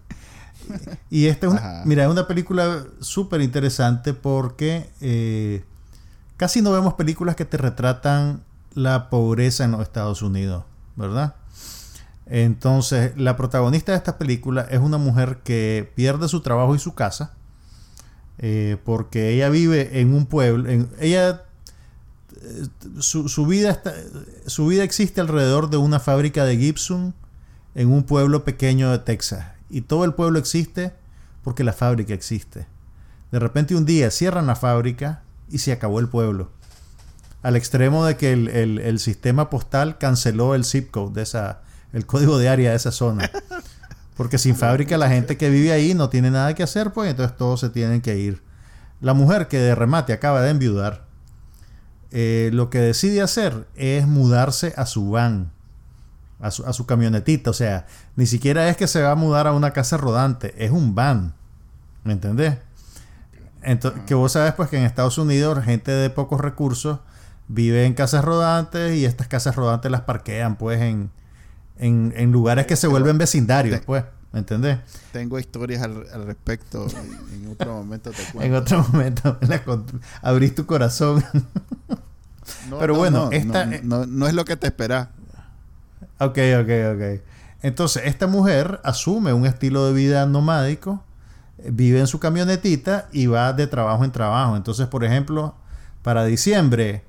[1.11, 5.65] y esta es una, mira, es una película súper interesante porque eh,
[6.37, 8.43] casi no vemos películas que te retratan
[8.75, 10.65] la pobreza en los Estados Unidos,
[10.97, 11.35] ¿verdad?
[12.27, 16.95] Entonces, la protagonista de esta película es una mujer que pierde su trabajo y su
[16.95, 17.35] casa
[18.39, 21.43] eh, porque ella vive en un pueblo, en, ella
[22.41, 22.67] eh,
[22.99, 23.95] su, vida está,
[24.47, 27.15] su vida existe alrededor de una fábrica de Gibson
[27.75, 30.93] en un pueblo pequeño de Texas y todo el pueblo existe
[31.45, 32.67] porque la fábrica existe.
[33.31, 36.51] De repente un día cierran la fábrica y se acabó el pueblo
[37.43, 41.63] al extremo de que el, sistema postal canceló el zip code de esa,
[41.93, 43.31] el código de área de esa zona.
[44.17, 47.37] Porque sin fábrica la gente que vive ahí no tiene nada que hacer, pues entonces
[47.37, 48.43] todos se tienen que ir.
[49.01, 51.07] La mujer que de remate acaba de enviudar,
[52.13, 55.51] eh, lo que decide hacer es mudarse a su van,
[56.41, 57.51] a su, a su camionetita.
[57.51, 60.71] O sea, ni siquiera es que se va a mudar a una casa rodante, es
[60.71, 61.35] un van.
[62.05, 62.59] ¿Me entendés?
[63.63, 66.99] Entonces, que vos sabes pues que en Estados Unidos gente de pocos recursos
[67.53, 71.11] vive en casas rodantes y estas casas rodantes las parquean pues en,
[71.79, 74.05] en, lugares que se vuelven vecindarios, pues.
[74.33, 74.79] ¿Me entendés?
[75.13, 76.87] Tengo historias al, respecto.
[77.35, 78.43] En, otro momento te cuento.
[78.43, 79.39] en otro momento
[80.23, 81.23] abrís tu corazón.
[82.79, 83.67] Pero bueno, esta...
[83.83, 85.09] No, no, es lo que te esperas.
[86.19, 87.21] Ok, ok, ok.
[87.61, 91.05] Entonces, esta mujer asume un estilo de vida nomádico,
[91.63, 94.57] vive en su camionetita y va de trabajo en trabajo.
[94.57, 95.55] Entonces, por ejemplo,
[96.03, 97.05] para diciembre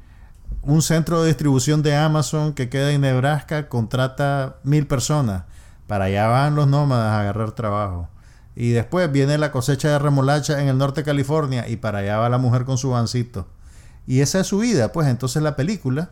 [0.63, 5.43] un centro de distribución de Amazon que queda en Nebraska contrata mil personas.
[5.87, 8.09] Para allá van los nómadas a agarrar trabajo.
[8.55, 12.17] Y después viene la cosecha de remolacha en el norte de California y para allá
[12.17, 13.47] va la mujer con su bancito.
[14.07, 14.91] Y esa es su vida.
[14.91, 16.11] Pues entonces la película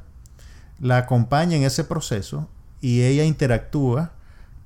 [0.80, 2.50] la acompaña en ese proceso
[2.82, 4.12] y ella interactúa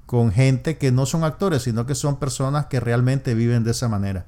[0.06, 3.88] con gente que no son actores, sino que son personas que realmente viven de esa
[3.88, 4.26] manera.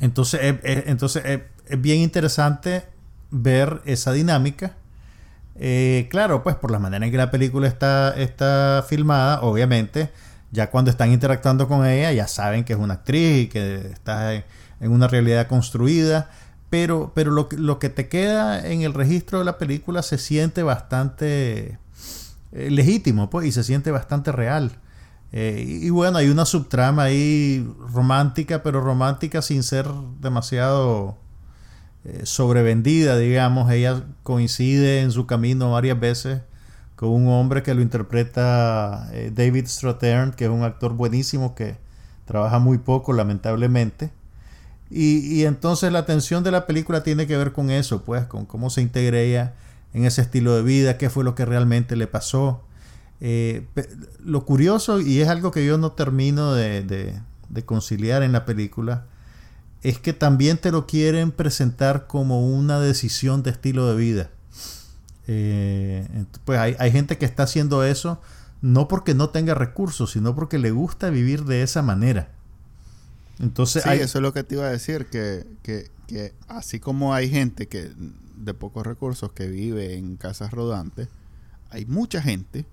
[0.00, 2.84] Entonces, entonces es bien interesante
[3.34, 4.76] ver esa dinámica.
[5.56, 10.10] Eh, claro, pues por la manera en que la película está, está filmada, obviamente,
[10.52, 14.34] ya cuando están interactuando con ella, ya saben que es una actriz y que está
[14.34, 14.44] en,
[14.80, 16.30] una realidad construida.
[16.70, 20.64] Pero, pero lo, lo, que te queda en el registro de la película se siente
[20.64, 21.78] bastante
[22.52, 24.72] eh, legítimo, pues, y se siente bastante real.
[25.30, 29.86] Eh, y, y, bueno, hay una subtrama ahí romántica, pero romántica sin ser
[30.20, 31.16] demasiado
[32.04, 33.70] eh, sobrevendida, digamos.
[33.70, 36.42] Ella coincide en su camino varias veces
[36.96, 41.76] con un hombre que lo interpreta eh, David Strathairn, que es un actor buenísimo que
[42.26, 44.12] trabaja muy poco, lamentablemente.
[44.90, 48.70] Y, entonces la atención de la película tiene que ver con eso, pues, con cómo
[48.70, 49.54] se integra ella
[49.92, 52.62] en ese estilo de vida, qué fue lo que realmente le pasó.
[53.20, 53.66] Eh,
[54.22, 57.22] lo curioso, y es algo que yo no termino de
[57.64, 59.06] conciliar en la película,
[59.84, 64.30] es que también te lo quieren presentar como una decisión de estilo de vida.
[65.28, 68.20] Eh, pues hay, gente que está haciendo eso
[68.62, 72.30] no porque no tenga recursos, sino porque le gusta vivir de esa manera.
[73.38, 77.28] Entonces, sí, eso es lo que te iba a decir, que, que, así como hay
[77.28, 77.92] gente que
[78.36, 81.08] de pocos recursos que vive en casas rodantes,
[81.68, 82.64] hay mucha gente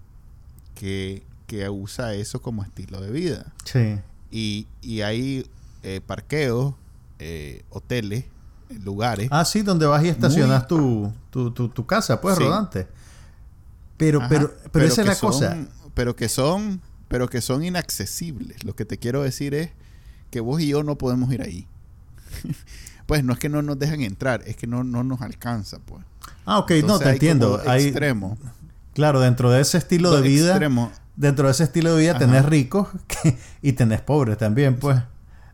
[0.76, 3.54] que, que usa eso como estilo de vida.
[3.66, 4.00] Sí.
[4.32, 5.46] Y, y hay
[5.84, 6.76] eh, parqueos
[7.24, 8.26] eh, hoteles,
[8.84, 9.28] lugares.
[9.32, 12.88] Ah, sí, donde vas y estacionas tu, tu, casa, pues, rodante.
[13.98, 15.56] Pero, pero, pero, esa es la cosa.
[15.94, 18.64] Pero que son, pero que son inaccesibles.
[18.64, 19.70] Lo que te quiero decir es
[20.32, 21.68] que vos y yo no podemos ir ahí.
[23.06, 26.04] pues no es que no nos dejan entrar, es que no, no nos alcanza, pues.
[26.46, 27.62] Ah, ok, no, te entiendo.
[27.68, 28.36] Hay extremo.
[28.96, 30.60] Claro, dentro de ese estilo de vida.
[31.16, 32.88] Dentro de ese estilo de vida tenés ricos
[33.62, 34.98] y tenés pobres también, pues.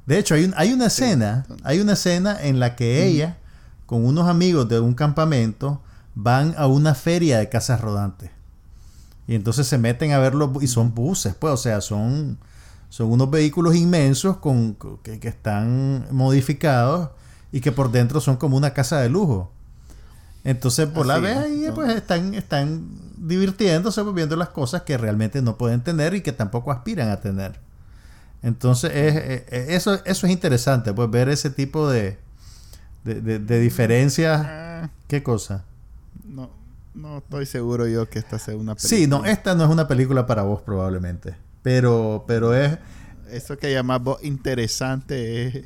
[0.07, 3.37] De hecho, hay, hay una escena, hay una escena en la que ella,
[3.85, 5.81] con unos amigos de un campamento,
[6.15, 8.31] van a una feria de casas rodantes.
[9.27, 12.39] Y entonces se meten a verlo y son buses, pues, o sea, son,
[12.89, 17.09] son unos vehículos inmensos con, que, que están modificados
[17.51, 19.51] y que por dentro son como una casa de lujo.
[20.45, 22.87] Entonces, por la vez ahí, pues están, están
[23.17, 27.19] divirtiéndose, pues, viendo las cosas que realmente no pueden tener y que tampoco aspiran a
[27.19, 27.66] tener.
[28.43, 28.91] Entonces,
[29.51, 32.17] eso, eso es interesante, pues ver ese tipo de,
[33.03, 34.45] de, de, diferencias.
[34.45, 34.89] Ah.
[35.07, 35.65] ¿Qué cosa?
[36.23, 36.51] No,
[36.93, 38.97] no estoy seguro yo que esta sea una película.
[38.97, 41.35] Sí, no, esta no es una película para vos probablemente.
[41.63, 42.77] Pero, pero es...
[43.29, 45.65] Eso que llamamos interesante es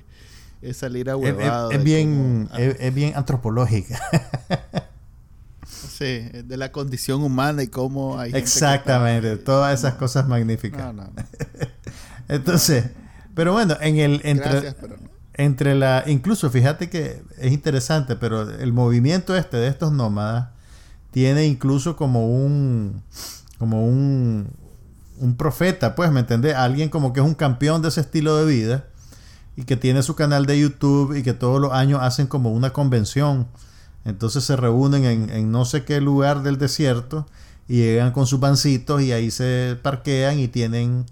[0.62, 1.72] es salir a huevado.
[1.72, 4.00] Es, bien, es, bien antropológica.
[5.66, 10.94] sí, de la condición humana y cómo hay Exactamente, todas esas cosas magníficas.
[12.32, 12.86] Entonces,
[13.36, 14.74] pero bueno, en el entre,
[15.34, 20.50] entre la incluso fíjate que es interesante, pero el movimiento este de estos nómadas
[21.12, 23.04] tiene incluso como un
[23.60, 24.48] como un
[25.20, 26.56] un profeta, pues, ¿me entendés?
[26.56, 28.86] Alguien como que es un campeón de ese estilo de vida
[29.58, 32.72] y que tiene su canal de YouTube y que todos los años hacen como una
[32.72, 33.48] convención.
[34.06, 37.28] Entonces se reúnen en, no sé qué lugar del desierto
[37.68, 41.06] y llegan con sus bancitos y ahí se parquean y tienen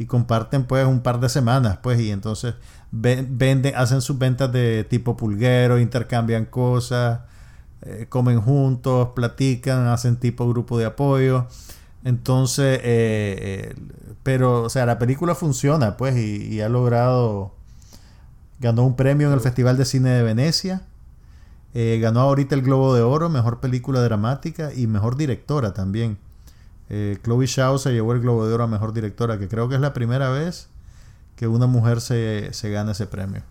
[0.00, 2.54] y comparten pues un par de semanas pues y entonces
[2.90, 7.20] venden, hacen sus ventas de tipo pulguero, intercambian cosas,
[7.82, 11.46] eh, comen juntos, platican, hacen tipo grupo de apoyo.
[12.02, 13.74] Entonces, eh, eh,
[14.22, 17.52] pero, o sea, la película funciona, pues, y ha logrado
[18.60, 20.82] Ganó un premio en el Festival de Cine de Venecia.
[21.72, 26.18] Eh, ganó ahorita el Globo de Oro, mejor película dramática y mejor directora también.
[26.90, 29.76] Eh, Chloe Zhao se llevó el Globo de Oro a mejor directora, que creo que
[29.76, 30.68] es la primera vez
[31.36, 33.42] que una mujer se, gana ese premio.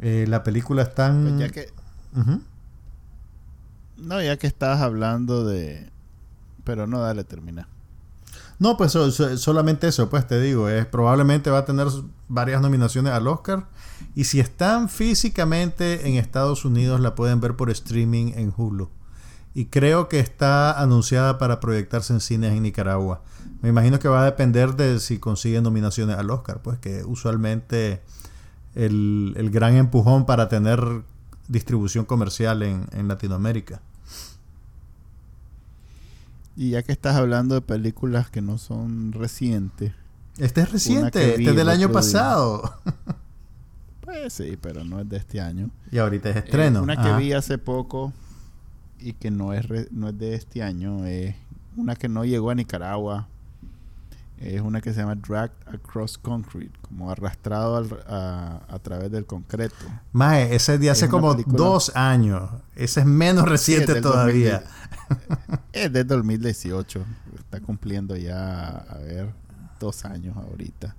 [0.00, 1.22] Eh, la película está tan.
[1.22, 1.68] Pues ya que.
[3.98, 5.90] No, ya que estabas hablando de.
[6.64, 7.68] Pero no, dale, termina.
[8.58, 11.88] No, pues solamente eso, pues te digo, es probablemente va a tener
[12.28, 13.66] varias nominaciones al Oscar
[14.14, 18.88] y si están físicamente en Estados Unidos la pueden ver por streaming en Hulu.
[19.54, 23.22] Y creo que está anunciada para proyectarse en cines en Nicaragua.
[23.60, 28.02] Me imagino que va a depender de si consigue nominaciones al Oscar, pues que usualmente
[28.74, 31.02] el, el gran empujón para tener
[31.48, 33.82] distribución comercial en, en Latinoamérica.
[36.56, 39.92] Y ya que estás hablando de películas que no son recientes.
[40.38, 42.78] Este es reciente, este es del año pasado.
[44.00, 45.70] Pues sí, pero no es de este año.
[45.90, 46.82] Y ahorita es estreno.
[46.82, 48.12] una que vi hace poco
[49.02, 51.04] y que no es, no es de este año.
[51.06, 51.34] Es
[51.76, 53.28] una que no llegó a Nicaragua.
[54.38, 57.76] Es una que se llama Dragged Across Concrete, como arrastrado
[58.08, 59.76] a, través del concreto.
[60.12, 62.50] Mae, ese día hace como dos años.
[62.74, 64.64] Ese es menos reciente todavía.
[65.72, 67.04] es de 2018.
[67.38, 69.32] Está cumpliendo ya, a ver,
[69.78, 70.96] dos años ahorita.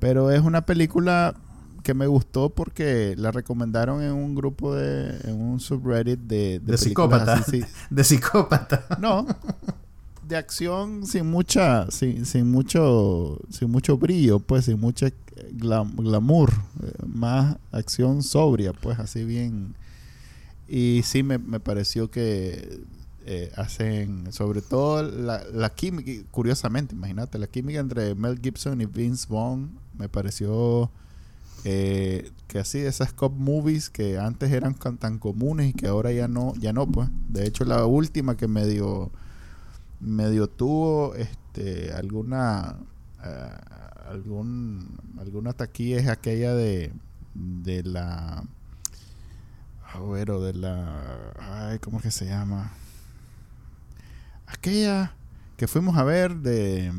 [0.00, 1.34] Pero es una película
[1.84, 6.76] que me gustó porque la recomendaron en un grupo de en un subreddit de de,
[6.76, 7.44] psicópata.
[7.90, 8.86] de psicópata.
[8.98, 9.26] No
[10.26, 15.06] de acción sin mucha sin, sin mucho sin mucho brillo pues sin mucho
[15.52, 16.50] glamour
[16.82, 19.74] eh, más acción sobria pues así bien.
[20.66, 22.80] Y sí me, me pareció que
[23.26, 28.86] eh, hacen sobre todo la, la química curiosamente imagínate la química entre Mel Gibson y
[28.86, 30.90] Vince Vaughn me pareció
[31.64, 36.28] eh, que así esas cop movies que antes eran tan comunes y que ahora ya
[36.28, 37.08] no ya no pues.
[37.28, 39.10] De hecho la última que medio
[40.00, 42.76] medio tuvo este alguna
[43.24, 43.56] eh,
[44.10, 46.92] algún alguna taquilla es aquella de
[47.34, 48.44] de la
[50.00, 52.72] bueno, de la ay cómo que se llama
[54.46, 55.14] aquella
[55.56, 56.92] que fuimos a ver de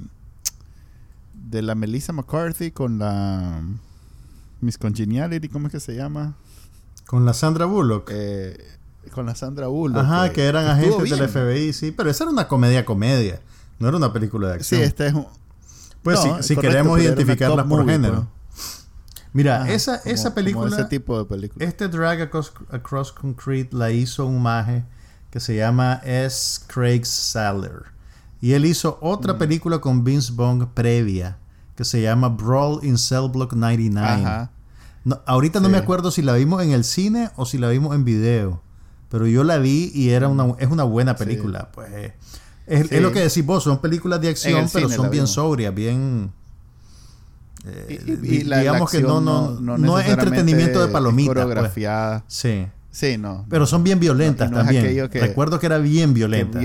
[1.34, 3.62] de la Melissa McCarthy con la
[4.62, 6.36] Miss Congeniality, ¿cómo es que se llama?
[7.06, 8.10] Con la Sandra Bullock.
[8.12, 8.58] Eh,
[9.12, 10.04] con la Sandra Bullock.
[10.04, 13.42] Ajá, que, eran agentes del FBI, sí, pero esa era una comedia comedia,
[13.80, 14.82] no era una película de acción.
[14.82, 15.28] Sí, este es un...
[16.02, 18.28] Pues si, queremos identificarla por género.
[19.34, 20.68] Mira, esa, esa película...
[20.68, 21.66] ese tipo de película.
[21.66, 24.86] Este Drag Across, Concrete la hizo un maje
[25.32, 26.62] que se llama S.
[26.68, 27.86] Craig Saller.
[28.40, 29.38] Y él hizo otra mm.
[29.38, 31.38] película con Vince Bong previa
[31.76, 34.08] que se llama Brawl in Cell Block 99.
[34.08, 34.52] Ajá.
[35.26, 38.06] ahorita no me acuerdo si la vimos en el cine o si la vimos en
[38.06, 38.62] video.
[39.10, 41.70] Pero yo la vi y era una, es una buena película.
[41.74, 42.14] Pues
[42.68, 46.32] es, lo que decís vos, son películas de acción, pero son bien sobrias, bien.
[47.68, 51.46] Eh, y, digamos que no, no, no, es entretenimiento de palomitas.
[51.46, 52.22] Pues.
[52.28, 52.68] Sí.
[52.92, 53.46] Sí, no.
[53.50, 55.10] Pero son bien violentas también.
[55.12, 56.60] Recuerdo que era bien violenta.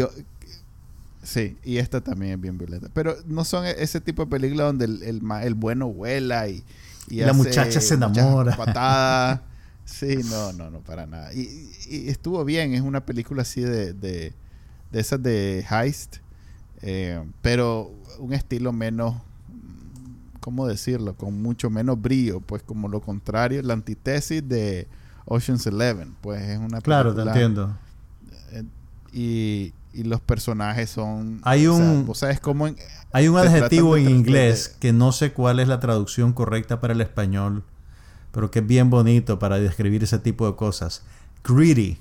[1.31, 2.89] Sí, y esta también es bien violenta.
[2.93, 6.65] Pero no son e-, ese tipo de películas donde el, el, el bueno vuela y,
[7.09, 8.57] y, la muchacha se enamora.
[8.57, 9.45] Patada.
[9.85, 11.33] Sí, no, no, no, para nada.
[11.35, 14.33] Y, estuvo bien, es una película así de, de,
[14.93, 16.19] de esas de heist,
[16.81, 19.17] eh, pero un estilo menos,
[20.39, 21.17] ¿cómo decirlo?
[21.17, 24.87] Con mucho menos brillo, pues como lo contrario, la antítesis de
[25.25, 27.77] Ocean's Eleven, pues es una Claro, te entiendo.
[28.53, 28.63] Eh,
[29.13, 31.41] y, y los personajes son...
[31.43, 32.07] Hay un...
[32.09, 32.69] O sea, como
[33.13, 37.01] hay un adjetivo en inglés que no sé cuál es la traducción correcta para el
[37.01, 37.65] español,
[38.33, 41.03] pero que es bien bonito para describir ese tipo de cosas.
[41.45, 41.99] Greedy.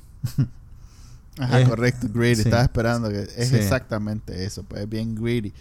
[1.39, 2.41] Ajá, correcto, greedy.
[2.41, 5.53] Estaba esperando que es exactamente eso, pues es bien greedy.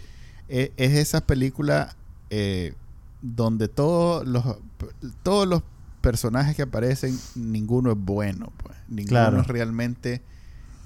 [0.47, 1.95] Es, esa película
[2.29, 2.73] eh,
[3.21, 4.43] donde todos los
[5.23, 5.63] todos los
[6.01, 8.75] personajes que aparecen, ninguno es bueno, pues.
[8.87, 10.21] Ninguno es realmente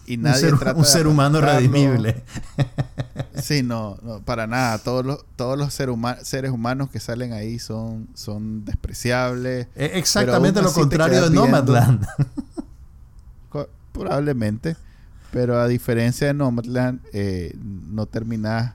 [0.05, 2.23] y nadie un ser, un ser humano redimible.
[3.41, 4.77] sí, no, para nada.
[4.79, 9.67] Todos los, todos los seres humanos que salen ahí son, son despreciables.
[9.75, 12.05] exactamente lo contrario de Nomadland.
[13.93, 14.75] probablemente.
[15.31, 18.73] Pero a diferencia de Nomadland, eh, no terminas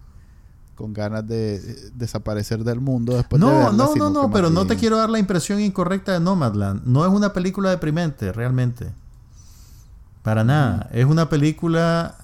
[0.75, 4.65] con ganas de desaparecer del mundo después no, de verla, No, no, no, pero no
[4.67, 6.85] te quiero dar la impresión incorrecta de Nomadland.
[6.85, 8.93] No es una película deprimente, realmente.
[10.29, 10.91] Para nada.
[10.93, 12.15] Es una película.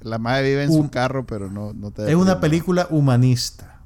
[0.00, 2.10] La madre vive en su carro, pero no, no te.
[2.10, 3.78] Es una película humanista.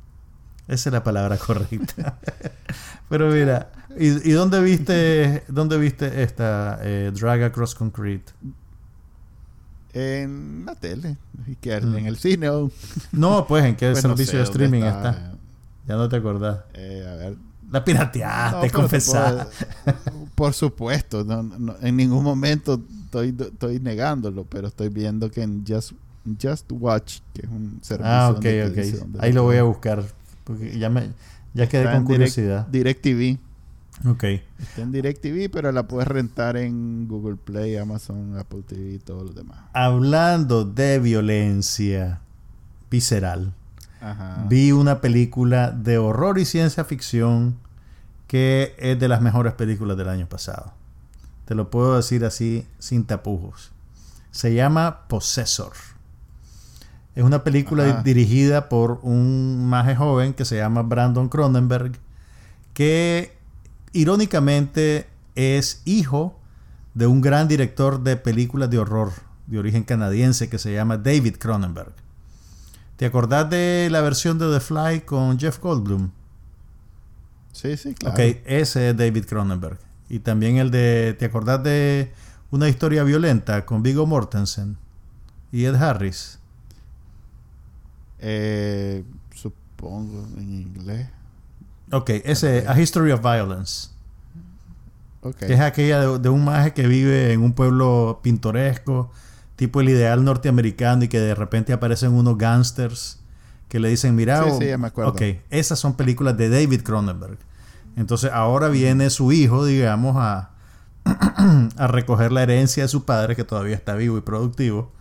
[0.69, 2.19] Esa es la palabra correcta.
[3.11, 8.33] pero mira, ¿y, dónde viste dónde viste esta eh, Drag Across Concrete?
[9.93, 11.19] En la tele.
[11.47, 11.97] Mm.
[11.97, 12.49] ¿En el cine?
[13.13, 15.35] no, pues, ¿en qué servicio de streaming está?
[15.87, 16.61] Ya no te acordás.
[16.73, 17.37] Eh, a ver.
[17.71, 19.47] La pirateaste, no,
[20.35, 21.27] Por, supuesto,
[21.83, 25.93] en ningún momento estoy, estoy negándolo, pero estoy viendo que en Just,
[26.41, 28.11] Just Watch, que es un servicio.
[28.11, 29.21] Ah, ok, ok.
[29.21, 30.03] Ahí lo voy a buscar.
[30.45, 31.11] Porque ya, me,
[31.53, 32.67] ya quedé con curiosidad.
[32.69, 33.39] Direct, DirecTV.
[34.07, 34.25] Ok.
[34.59, 39.25] Está en DirecTV, pero la puedes rentar en Google Play, Amazon, Apple TV y todo
[39.25, 39.59] lo demás.
[39.73, 42.21] Hablando de violencia
[42.91, 43.53] visceral,
[44.49, 47.59] vi una película de horror y ciencia ficción
[48.27, 50.73] que es de las mejores películas del año pasado.
[51.47, 53.73] Te lo puedo decir así sin tapujos.
[54.31, 55.73] Se llama Possessor.
[57.15, 61.93] Es una película dirigida por un maje joven que se llama Brandon Cronenberg,
[62.75, 63.37] que
[63.93, 66.39] irónicamente es hijo
[66.95, 69.13] de un gran director de películas de horror
[69.49, 71.93] de origen canadiense que se llama David Cronenberg.
[72.99, 76.11] ¿Te acordás de la versión de The Fly con Jeff Goldblum?
[77.53, 78.15] Sí, sí, claro.
[78.15, 79.79] Ok, ese es David Cronenberg.
[80.09, 82.13] Y también el de, ¿te acordás de
[82.51, 84.77] una historia violenta con Viggo Mortensen
[85.53, 86.41] y Ed Harris?
[88.19, 91.09] Eh, supongo en inglés.
[91.93, 93.91] Ok, ese, A History of Violence.
[95.21, 95.47] Okay.
[95.47, 99.13] Que es aquella de, un maje que vive en un pueblo pintoresco,
[99.59, 103.19] tipo el ideal norteamericano, y que de repente aparecen unos gangsters
[103.69, 105.11] que le dicen, mira, sí, sí, ya me acuerdo.
[105.11, 107.39] ok, esas son películas de David Cronenberg.
[107.97, 110.53] Entonces ahora viene su hijo, digamos, a,
[111.77, 114.93] a recoger la herencia de su padre, que todavía está vivo y productivo,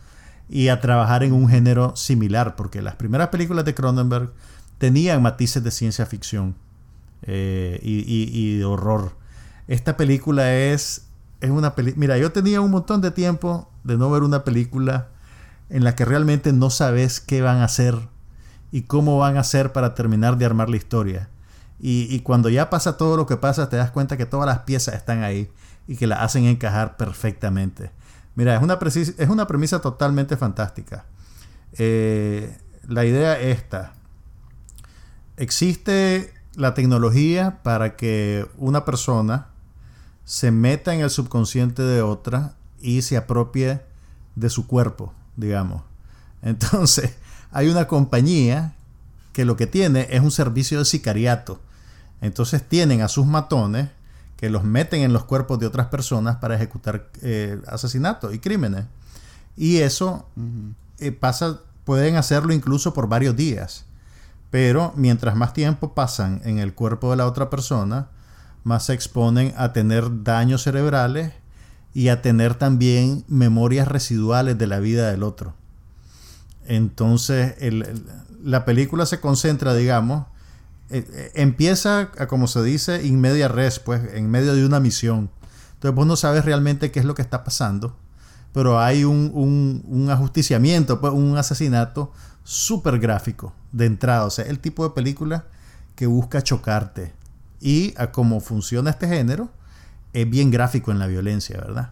[0.50, 4.34] y a trabajar en un género similar, porque las primeras películas de Cronenberg
[4.80, 6.56] tenían matices de ciencia ficción
[7.22, 9.12] eh, y, de horror.
[9.68, 11.07] Esta película es,
[11.42, 12.00] es una película...
[12.00, 15.10] Mira, yo tenía un montón de tiempo de no ver una película
[15.70, 17.96] en la que realmente no sabes qué van a hacer
[18.72, 21.30] y cómo van a hacer para terminar de armar la historia.
[21.80, 24.96] Y, cuando ya pasa todo lo que pasa, te das cuenta que todas las piezas
[24.96, 25.52] están ahí
[25.88, 27.92] y que la hacen encajar perfectamente.
[28.34, 31.06] Mira, es una, es una premisa totalmente fantástica.
[31.74, 32.58] Eh,
[32.88, 33.94] la idea es esta.
[35.38, 39.50] Existe la tecnología para que una persona
[40.28, 43.80] se meta en el subconsciente de otra y se apropie
[44.36, 45.84] de su cuerpo, digamos.
[46.42, 47.16] Entonces,
[47.50, 48.76] hay una compañía
[49.32, 51.62] que lo que tiene es un servicio de sicariato.
[52.20, 53.90] Entonces tienen a sus matones
[54.36, 58.84] que los meten en los cuerpos de otras personas para ejecutar eh, asesinatos y crímenes.
[59.56, 60.28] Y eso
[61.00, 63.86] eh, pasa, pueden hacerlo incluso por varios días.
[64.50, 68.10] Pero mientras más tiempo pasan en el cuerpo de la otra persona,
[68.68, 71.32] más se exponen a tener daños cerebrales
[71.94, 75.56] y a tener también memorias residuales de la vida del otro.
[76.68, 77.56] Entonces,
[78.44, 80.26] la película se concentra, digamos,
[80.90, 85.30] eh, eh, empieza, como se dice, in media res, pues, en medio de una misión.
[85.76, 87.96] Entonces vos no sabes realmente qué es lo que está pasando,
[88.52, 92.12] pero hay un ajusticiamiento, pues, un asesinato
[92.44, 94.26] súper gráfico de entrada.
[94.26, 95.46] O sea, el tipo de película
[95.96, 97.17] que busca chocarte.
[97.60, 99.50] Y a cómo funciona este género,
[100.14, 101.92] es bien gráfico en la violencia, ¿verdad?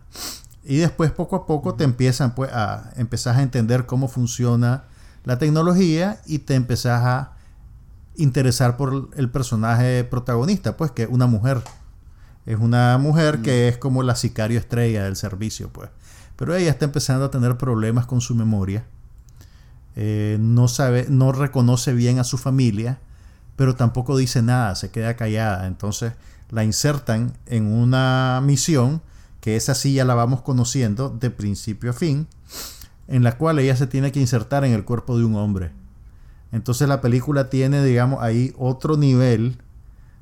[0.63, 4.84] Y después poco a poco te empiezan pues a a entender cómo funciona
[5.24, 7.32] la tecnología y te empezás a
[8.16, 11.61] interesar por el personaje protagonista, pues que es una mujer.
[12.45, 15.89] Es una mujer que es como la sicario estrella del servicio, pues.
[16.36, 18.86] Pero ella está empezando a tener problemas con su memoria.
[19.95, 22.99] Eh, no sabe, no reconoce bien a su familia,
[23.55, 25.67] pero tampoco dice nada, se queda callada.
[25.67, 26.13] Entonces
[26.51, 29.01] la insertan en una misión
[29.41, 32.27] que esa sí ya la vamos conociendo de principio a fin,
[33.07, 35.71] en la cual ella se tiene que insertar en el cuerpo de un hombre.
[36.51, 39.57] Entonces la película tiene, digamos, ahí otro nivel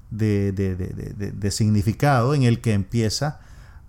[0.09, 3.39] de, de, significado en el que empieza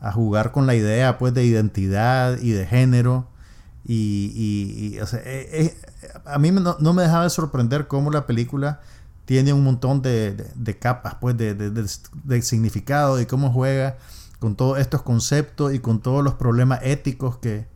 [0.00, 3.28] a jugar con la idea pues de identidad y de género.
[3.86, 5.76] Y, o sea, eh, eh,
[6.24, 8.80] a mí no, no, me dejaba de sorprender cómo la película
[9.24, 13.96] tiene un montón de, capas pues de, significado y cómo juega
[14.38, 17.72] con todos estos conceptos y con todos los problemas éticos que,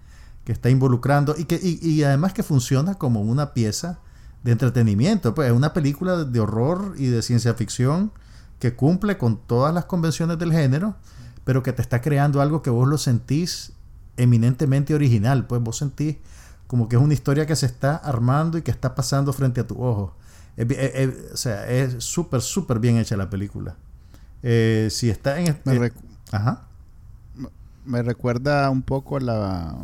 [0.47, 3.99] está involucrando y, que, y además que funciona como una pieza
[4.45, 5.35] de entretenimiento.
[5.35, 8.13] Pues es una película de horror y de ciencia ficción
[8.59, 10.97] que cumple con todas las convenciones del género,
[11.45, 13.73] pero que te está creando algo que vos lo sentís
[14.17, 15.47] eminentemente original.
[15.47, 16.17] Pues vos sentís
[16.69, 19.67] como que es una historia que se está armando y que está pasando frente a
[19.67, 20.15] tu ojo.
[20.57, 23.75] o sea, es súper, súper bien hecha la película.
[24.45, 25.59] Eh, si está en...
[25.65, 25.91] Me,
[26.31, 26.63] Ajá.
[27.85, 29.75] me recuerda un poco la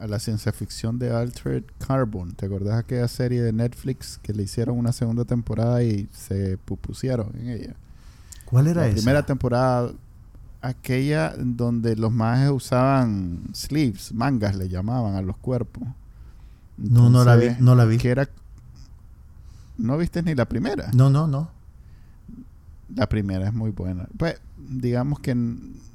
[0.00, 2.32] a la ciencia ficción de Altered Carbon.
[2.32, 7.32] ¿Te acordás aquella serie de Netflix que le hicieron una segunda temporada y se pupusieron
[7.38, 7.74] en ella?
[8.44, 9.92] ¿Cuál era la primera temporada,
[10.60, 15.86] aquella donde los mages usaban sleeves, mangas le llamaban a los cuerpos.
[16.76, 17.98] no, no la vi, no la vi.
[17.98, 18.28] Que era,
[19.78, 20.90] ¿No viste ni la primera?
[20.92, 21.50] No, no, no.
[22.94, 24.08] La primera es muy buena.
[24.16, 25.36] Pues digamos que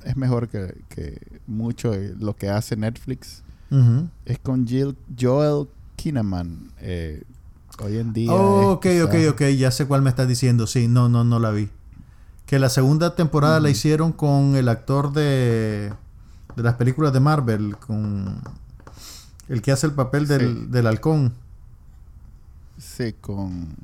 [0.05, 3.43] es mejor que, que mucho lo que hace Netflix
[4.26, 6.72] es con Jill, Joel Kinnaman.
[6.80, 7.24] Eh,
[7.80, 8.32] hoy en día.
[8.32, 9.41] Oh, ok, ok, ok.
[9.57, 10.68] Ya sé cuál me estás diciendo.
[10.68, 11.70] Sí, no, no, no la vi.
[12.54, 15.91] Que la segunda temporada la hicieron con el actor de,
[16.56, 18.39] de las películas de Marvel, con
[19.49, 21.34] el que hace el papel del, del halcón.
[22.78, 23.76] Sí, con.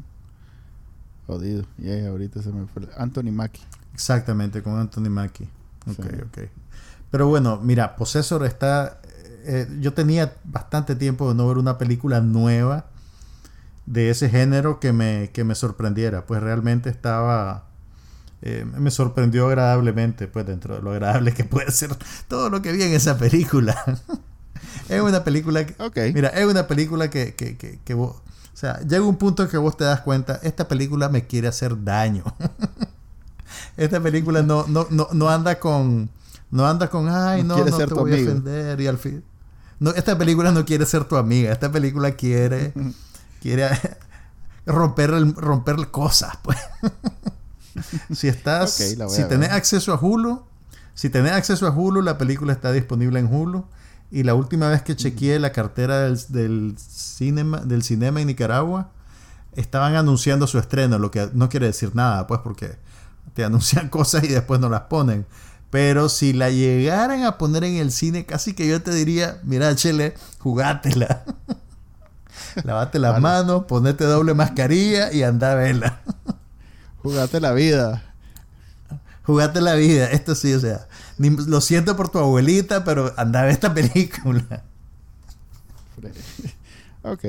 [1.26, 1.66] Jodido.
[1.80, 2.88] Y ahorita se me fue.
[2.96, 3.64] Anthony Mackie.
[3.96, 5.50] Exactamente, con Anthony Mackie.
[5.90, 6.38] Ok, ok.
[7.10, 9.00] Pero bueno, mira, Possessor está
[9.46, 12.86] eh, yo tenía bastante tiempo de no ver una película nueva
[13.88, 16.28] de ese género que me, que me sorprendiera.
[16.28, 17.66] Pues realmente estaba...
[18.42, 21.96] Eh, me sorprendió agradablemente, pues dentro de lo agradable que puede ser
[22.28, 23.76] todo lo que vi en esa película.
[24.90, 26.14] es una película que...
[26.14, 28.16] Mira, es una película que, que, que, que vos...
[28.54, 31.48] O sea, llega un punto en que vos te das cuenta, esta película me quiere
[31.48, 32.24] hacer daño.
[33.78, 36.10] esta película no, no, no, no anda con...
[36.52, 39.24] No anda con, ay, no, no, no te voy a ofender y al fin...
[39.80, 41.52] No, esta película no quiere ser tu amiga.
[41.52, 42.74] Esta película quiere,
[43.42, 43.70] quiere
[44.66, 46.58] romper, romper cosas, pues.
[48.12, 50.44] Si estás, si tenés acceso a Hulu,
[50.94, 53.66] si tenés acceso a Hulu, la película está disponible en Hulu.
[54.12, 58.92] Y la última vez que chequeé la cartera del, del, cinema, del cinema en Nicaragua,
[59.54, 62.78] estaban anunciando su estreno, lo que no quiere decir nada, pues, porque
[63.34, 65.26] te anuncian cosas y después no las ponen.
[65.70, 69.76] Pero si la llegaran a poner en el cine, casi que yo te diría, mira,
[69.76, 71.24] Chele, jugátela.
[72.64, 76.02] Lavate las manos, ponete doble mascarilla y anda a verla.
[77.04, 78.04] Jugate la vida.
[79.24, 80.10] Jugate la vida.
[80.12, 80.88] Esto sí, o sea,
[81.18, 84.64] lo siento por tu abuelita, pero anda a ver esta película.
[87.04, 87.24] Ok.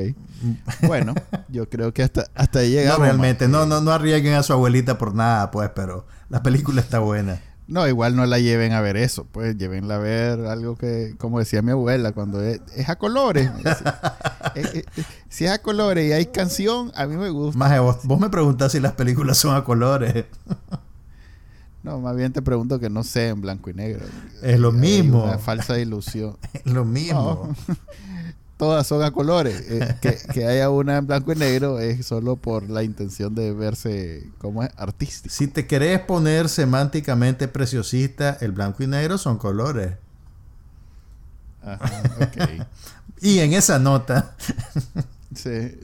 [0.82, 1.14] Bueno,
[1.48, 2.98] yo creo que hasta, hasta ahí llegamos.
[2.98, 6.80] No, realmente, no, no, no arriesguen a su abuelita por nada, pues, pero la película
[6.80, 7.40] está buena.
[7.70, 11.38] No, igual no la lleven a ver eso, pues llévenla a ver algo que, como
[11.38, 13.48] decía mi abuela, cuando es, a colores.
[15.28, 17.56] si es a colores y hay canción, a mí me gusta.
[17.56, 20.24] Más vos, vos me preguntás si las películas son a colores.
[21.84, 24.04] no, más bien te pregunto que no sé en blanco y negro.
[24.42, 25.22] Es lo mismo.
[25.22, 26.38] Una falsa ilusión.
[26.52, 27.54] es lo mismo
[28.60, 29.58] todas son a colores.
[29.68, 29.96] Eh,
[30.34, 34.62] que, haya una en blanco y negro es solo por la intención de verse como
[34.62, 35.34] es artístico.
[35.34, 39.94] Si te querés poner semánticamente preciosista, el blanco y negro son colores.
[41.62, 42.62] Ajá, okay.
[43.22, 44.36] y en esa nota.
[45.34, 45.80] sí,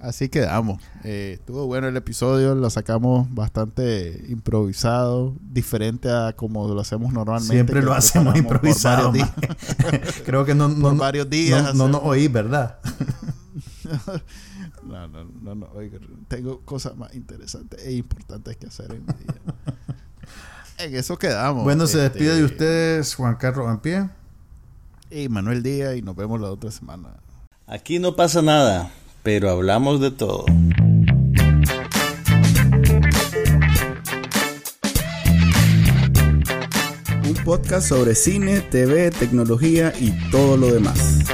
[0.00, 0.80] Así quedamos.
[1.02, 7.54] Eh, estuvo bueno el episodio, lo sacamos bastante improvisado, diferente a como lo hacemos normalmente.
[7.54, 9.12] Siempre lo hacemos improvisado.
[10.24, 11.74] Creo que no, no, varios días.
[11.74, 12.78] No, no nos oí, ¿verdad?
[14.82, 15.68] no, no, no, no.
[16.28, 19.54] tengo cosas más interesantes e importantes que hacer en mi día.
[20.78, 21.64] en eso quedamos.
[21.64, 24.08] Bueno, se despide de este, ustedes Juan Carlos Ampie.
[25.10, 27.14] Y Manuel Díaz y nos vemos la otra semana.
[27.66, 28.90] Aquí no pasa nada,
[29.22, 30.44] pero hablamos de todo.
[37.24, 41.24] Un podcast sobre cine, TV, tecnología y todo lo demás.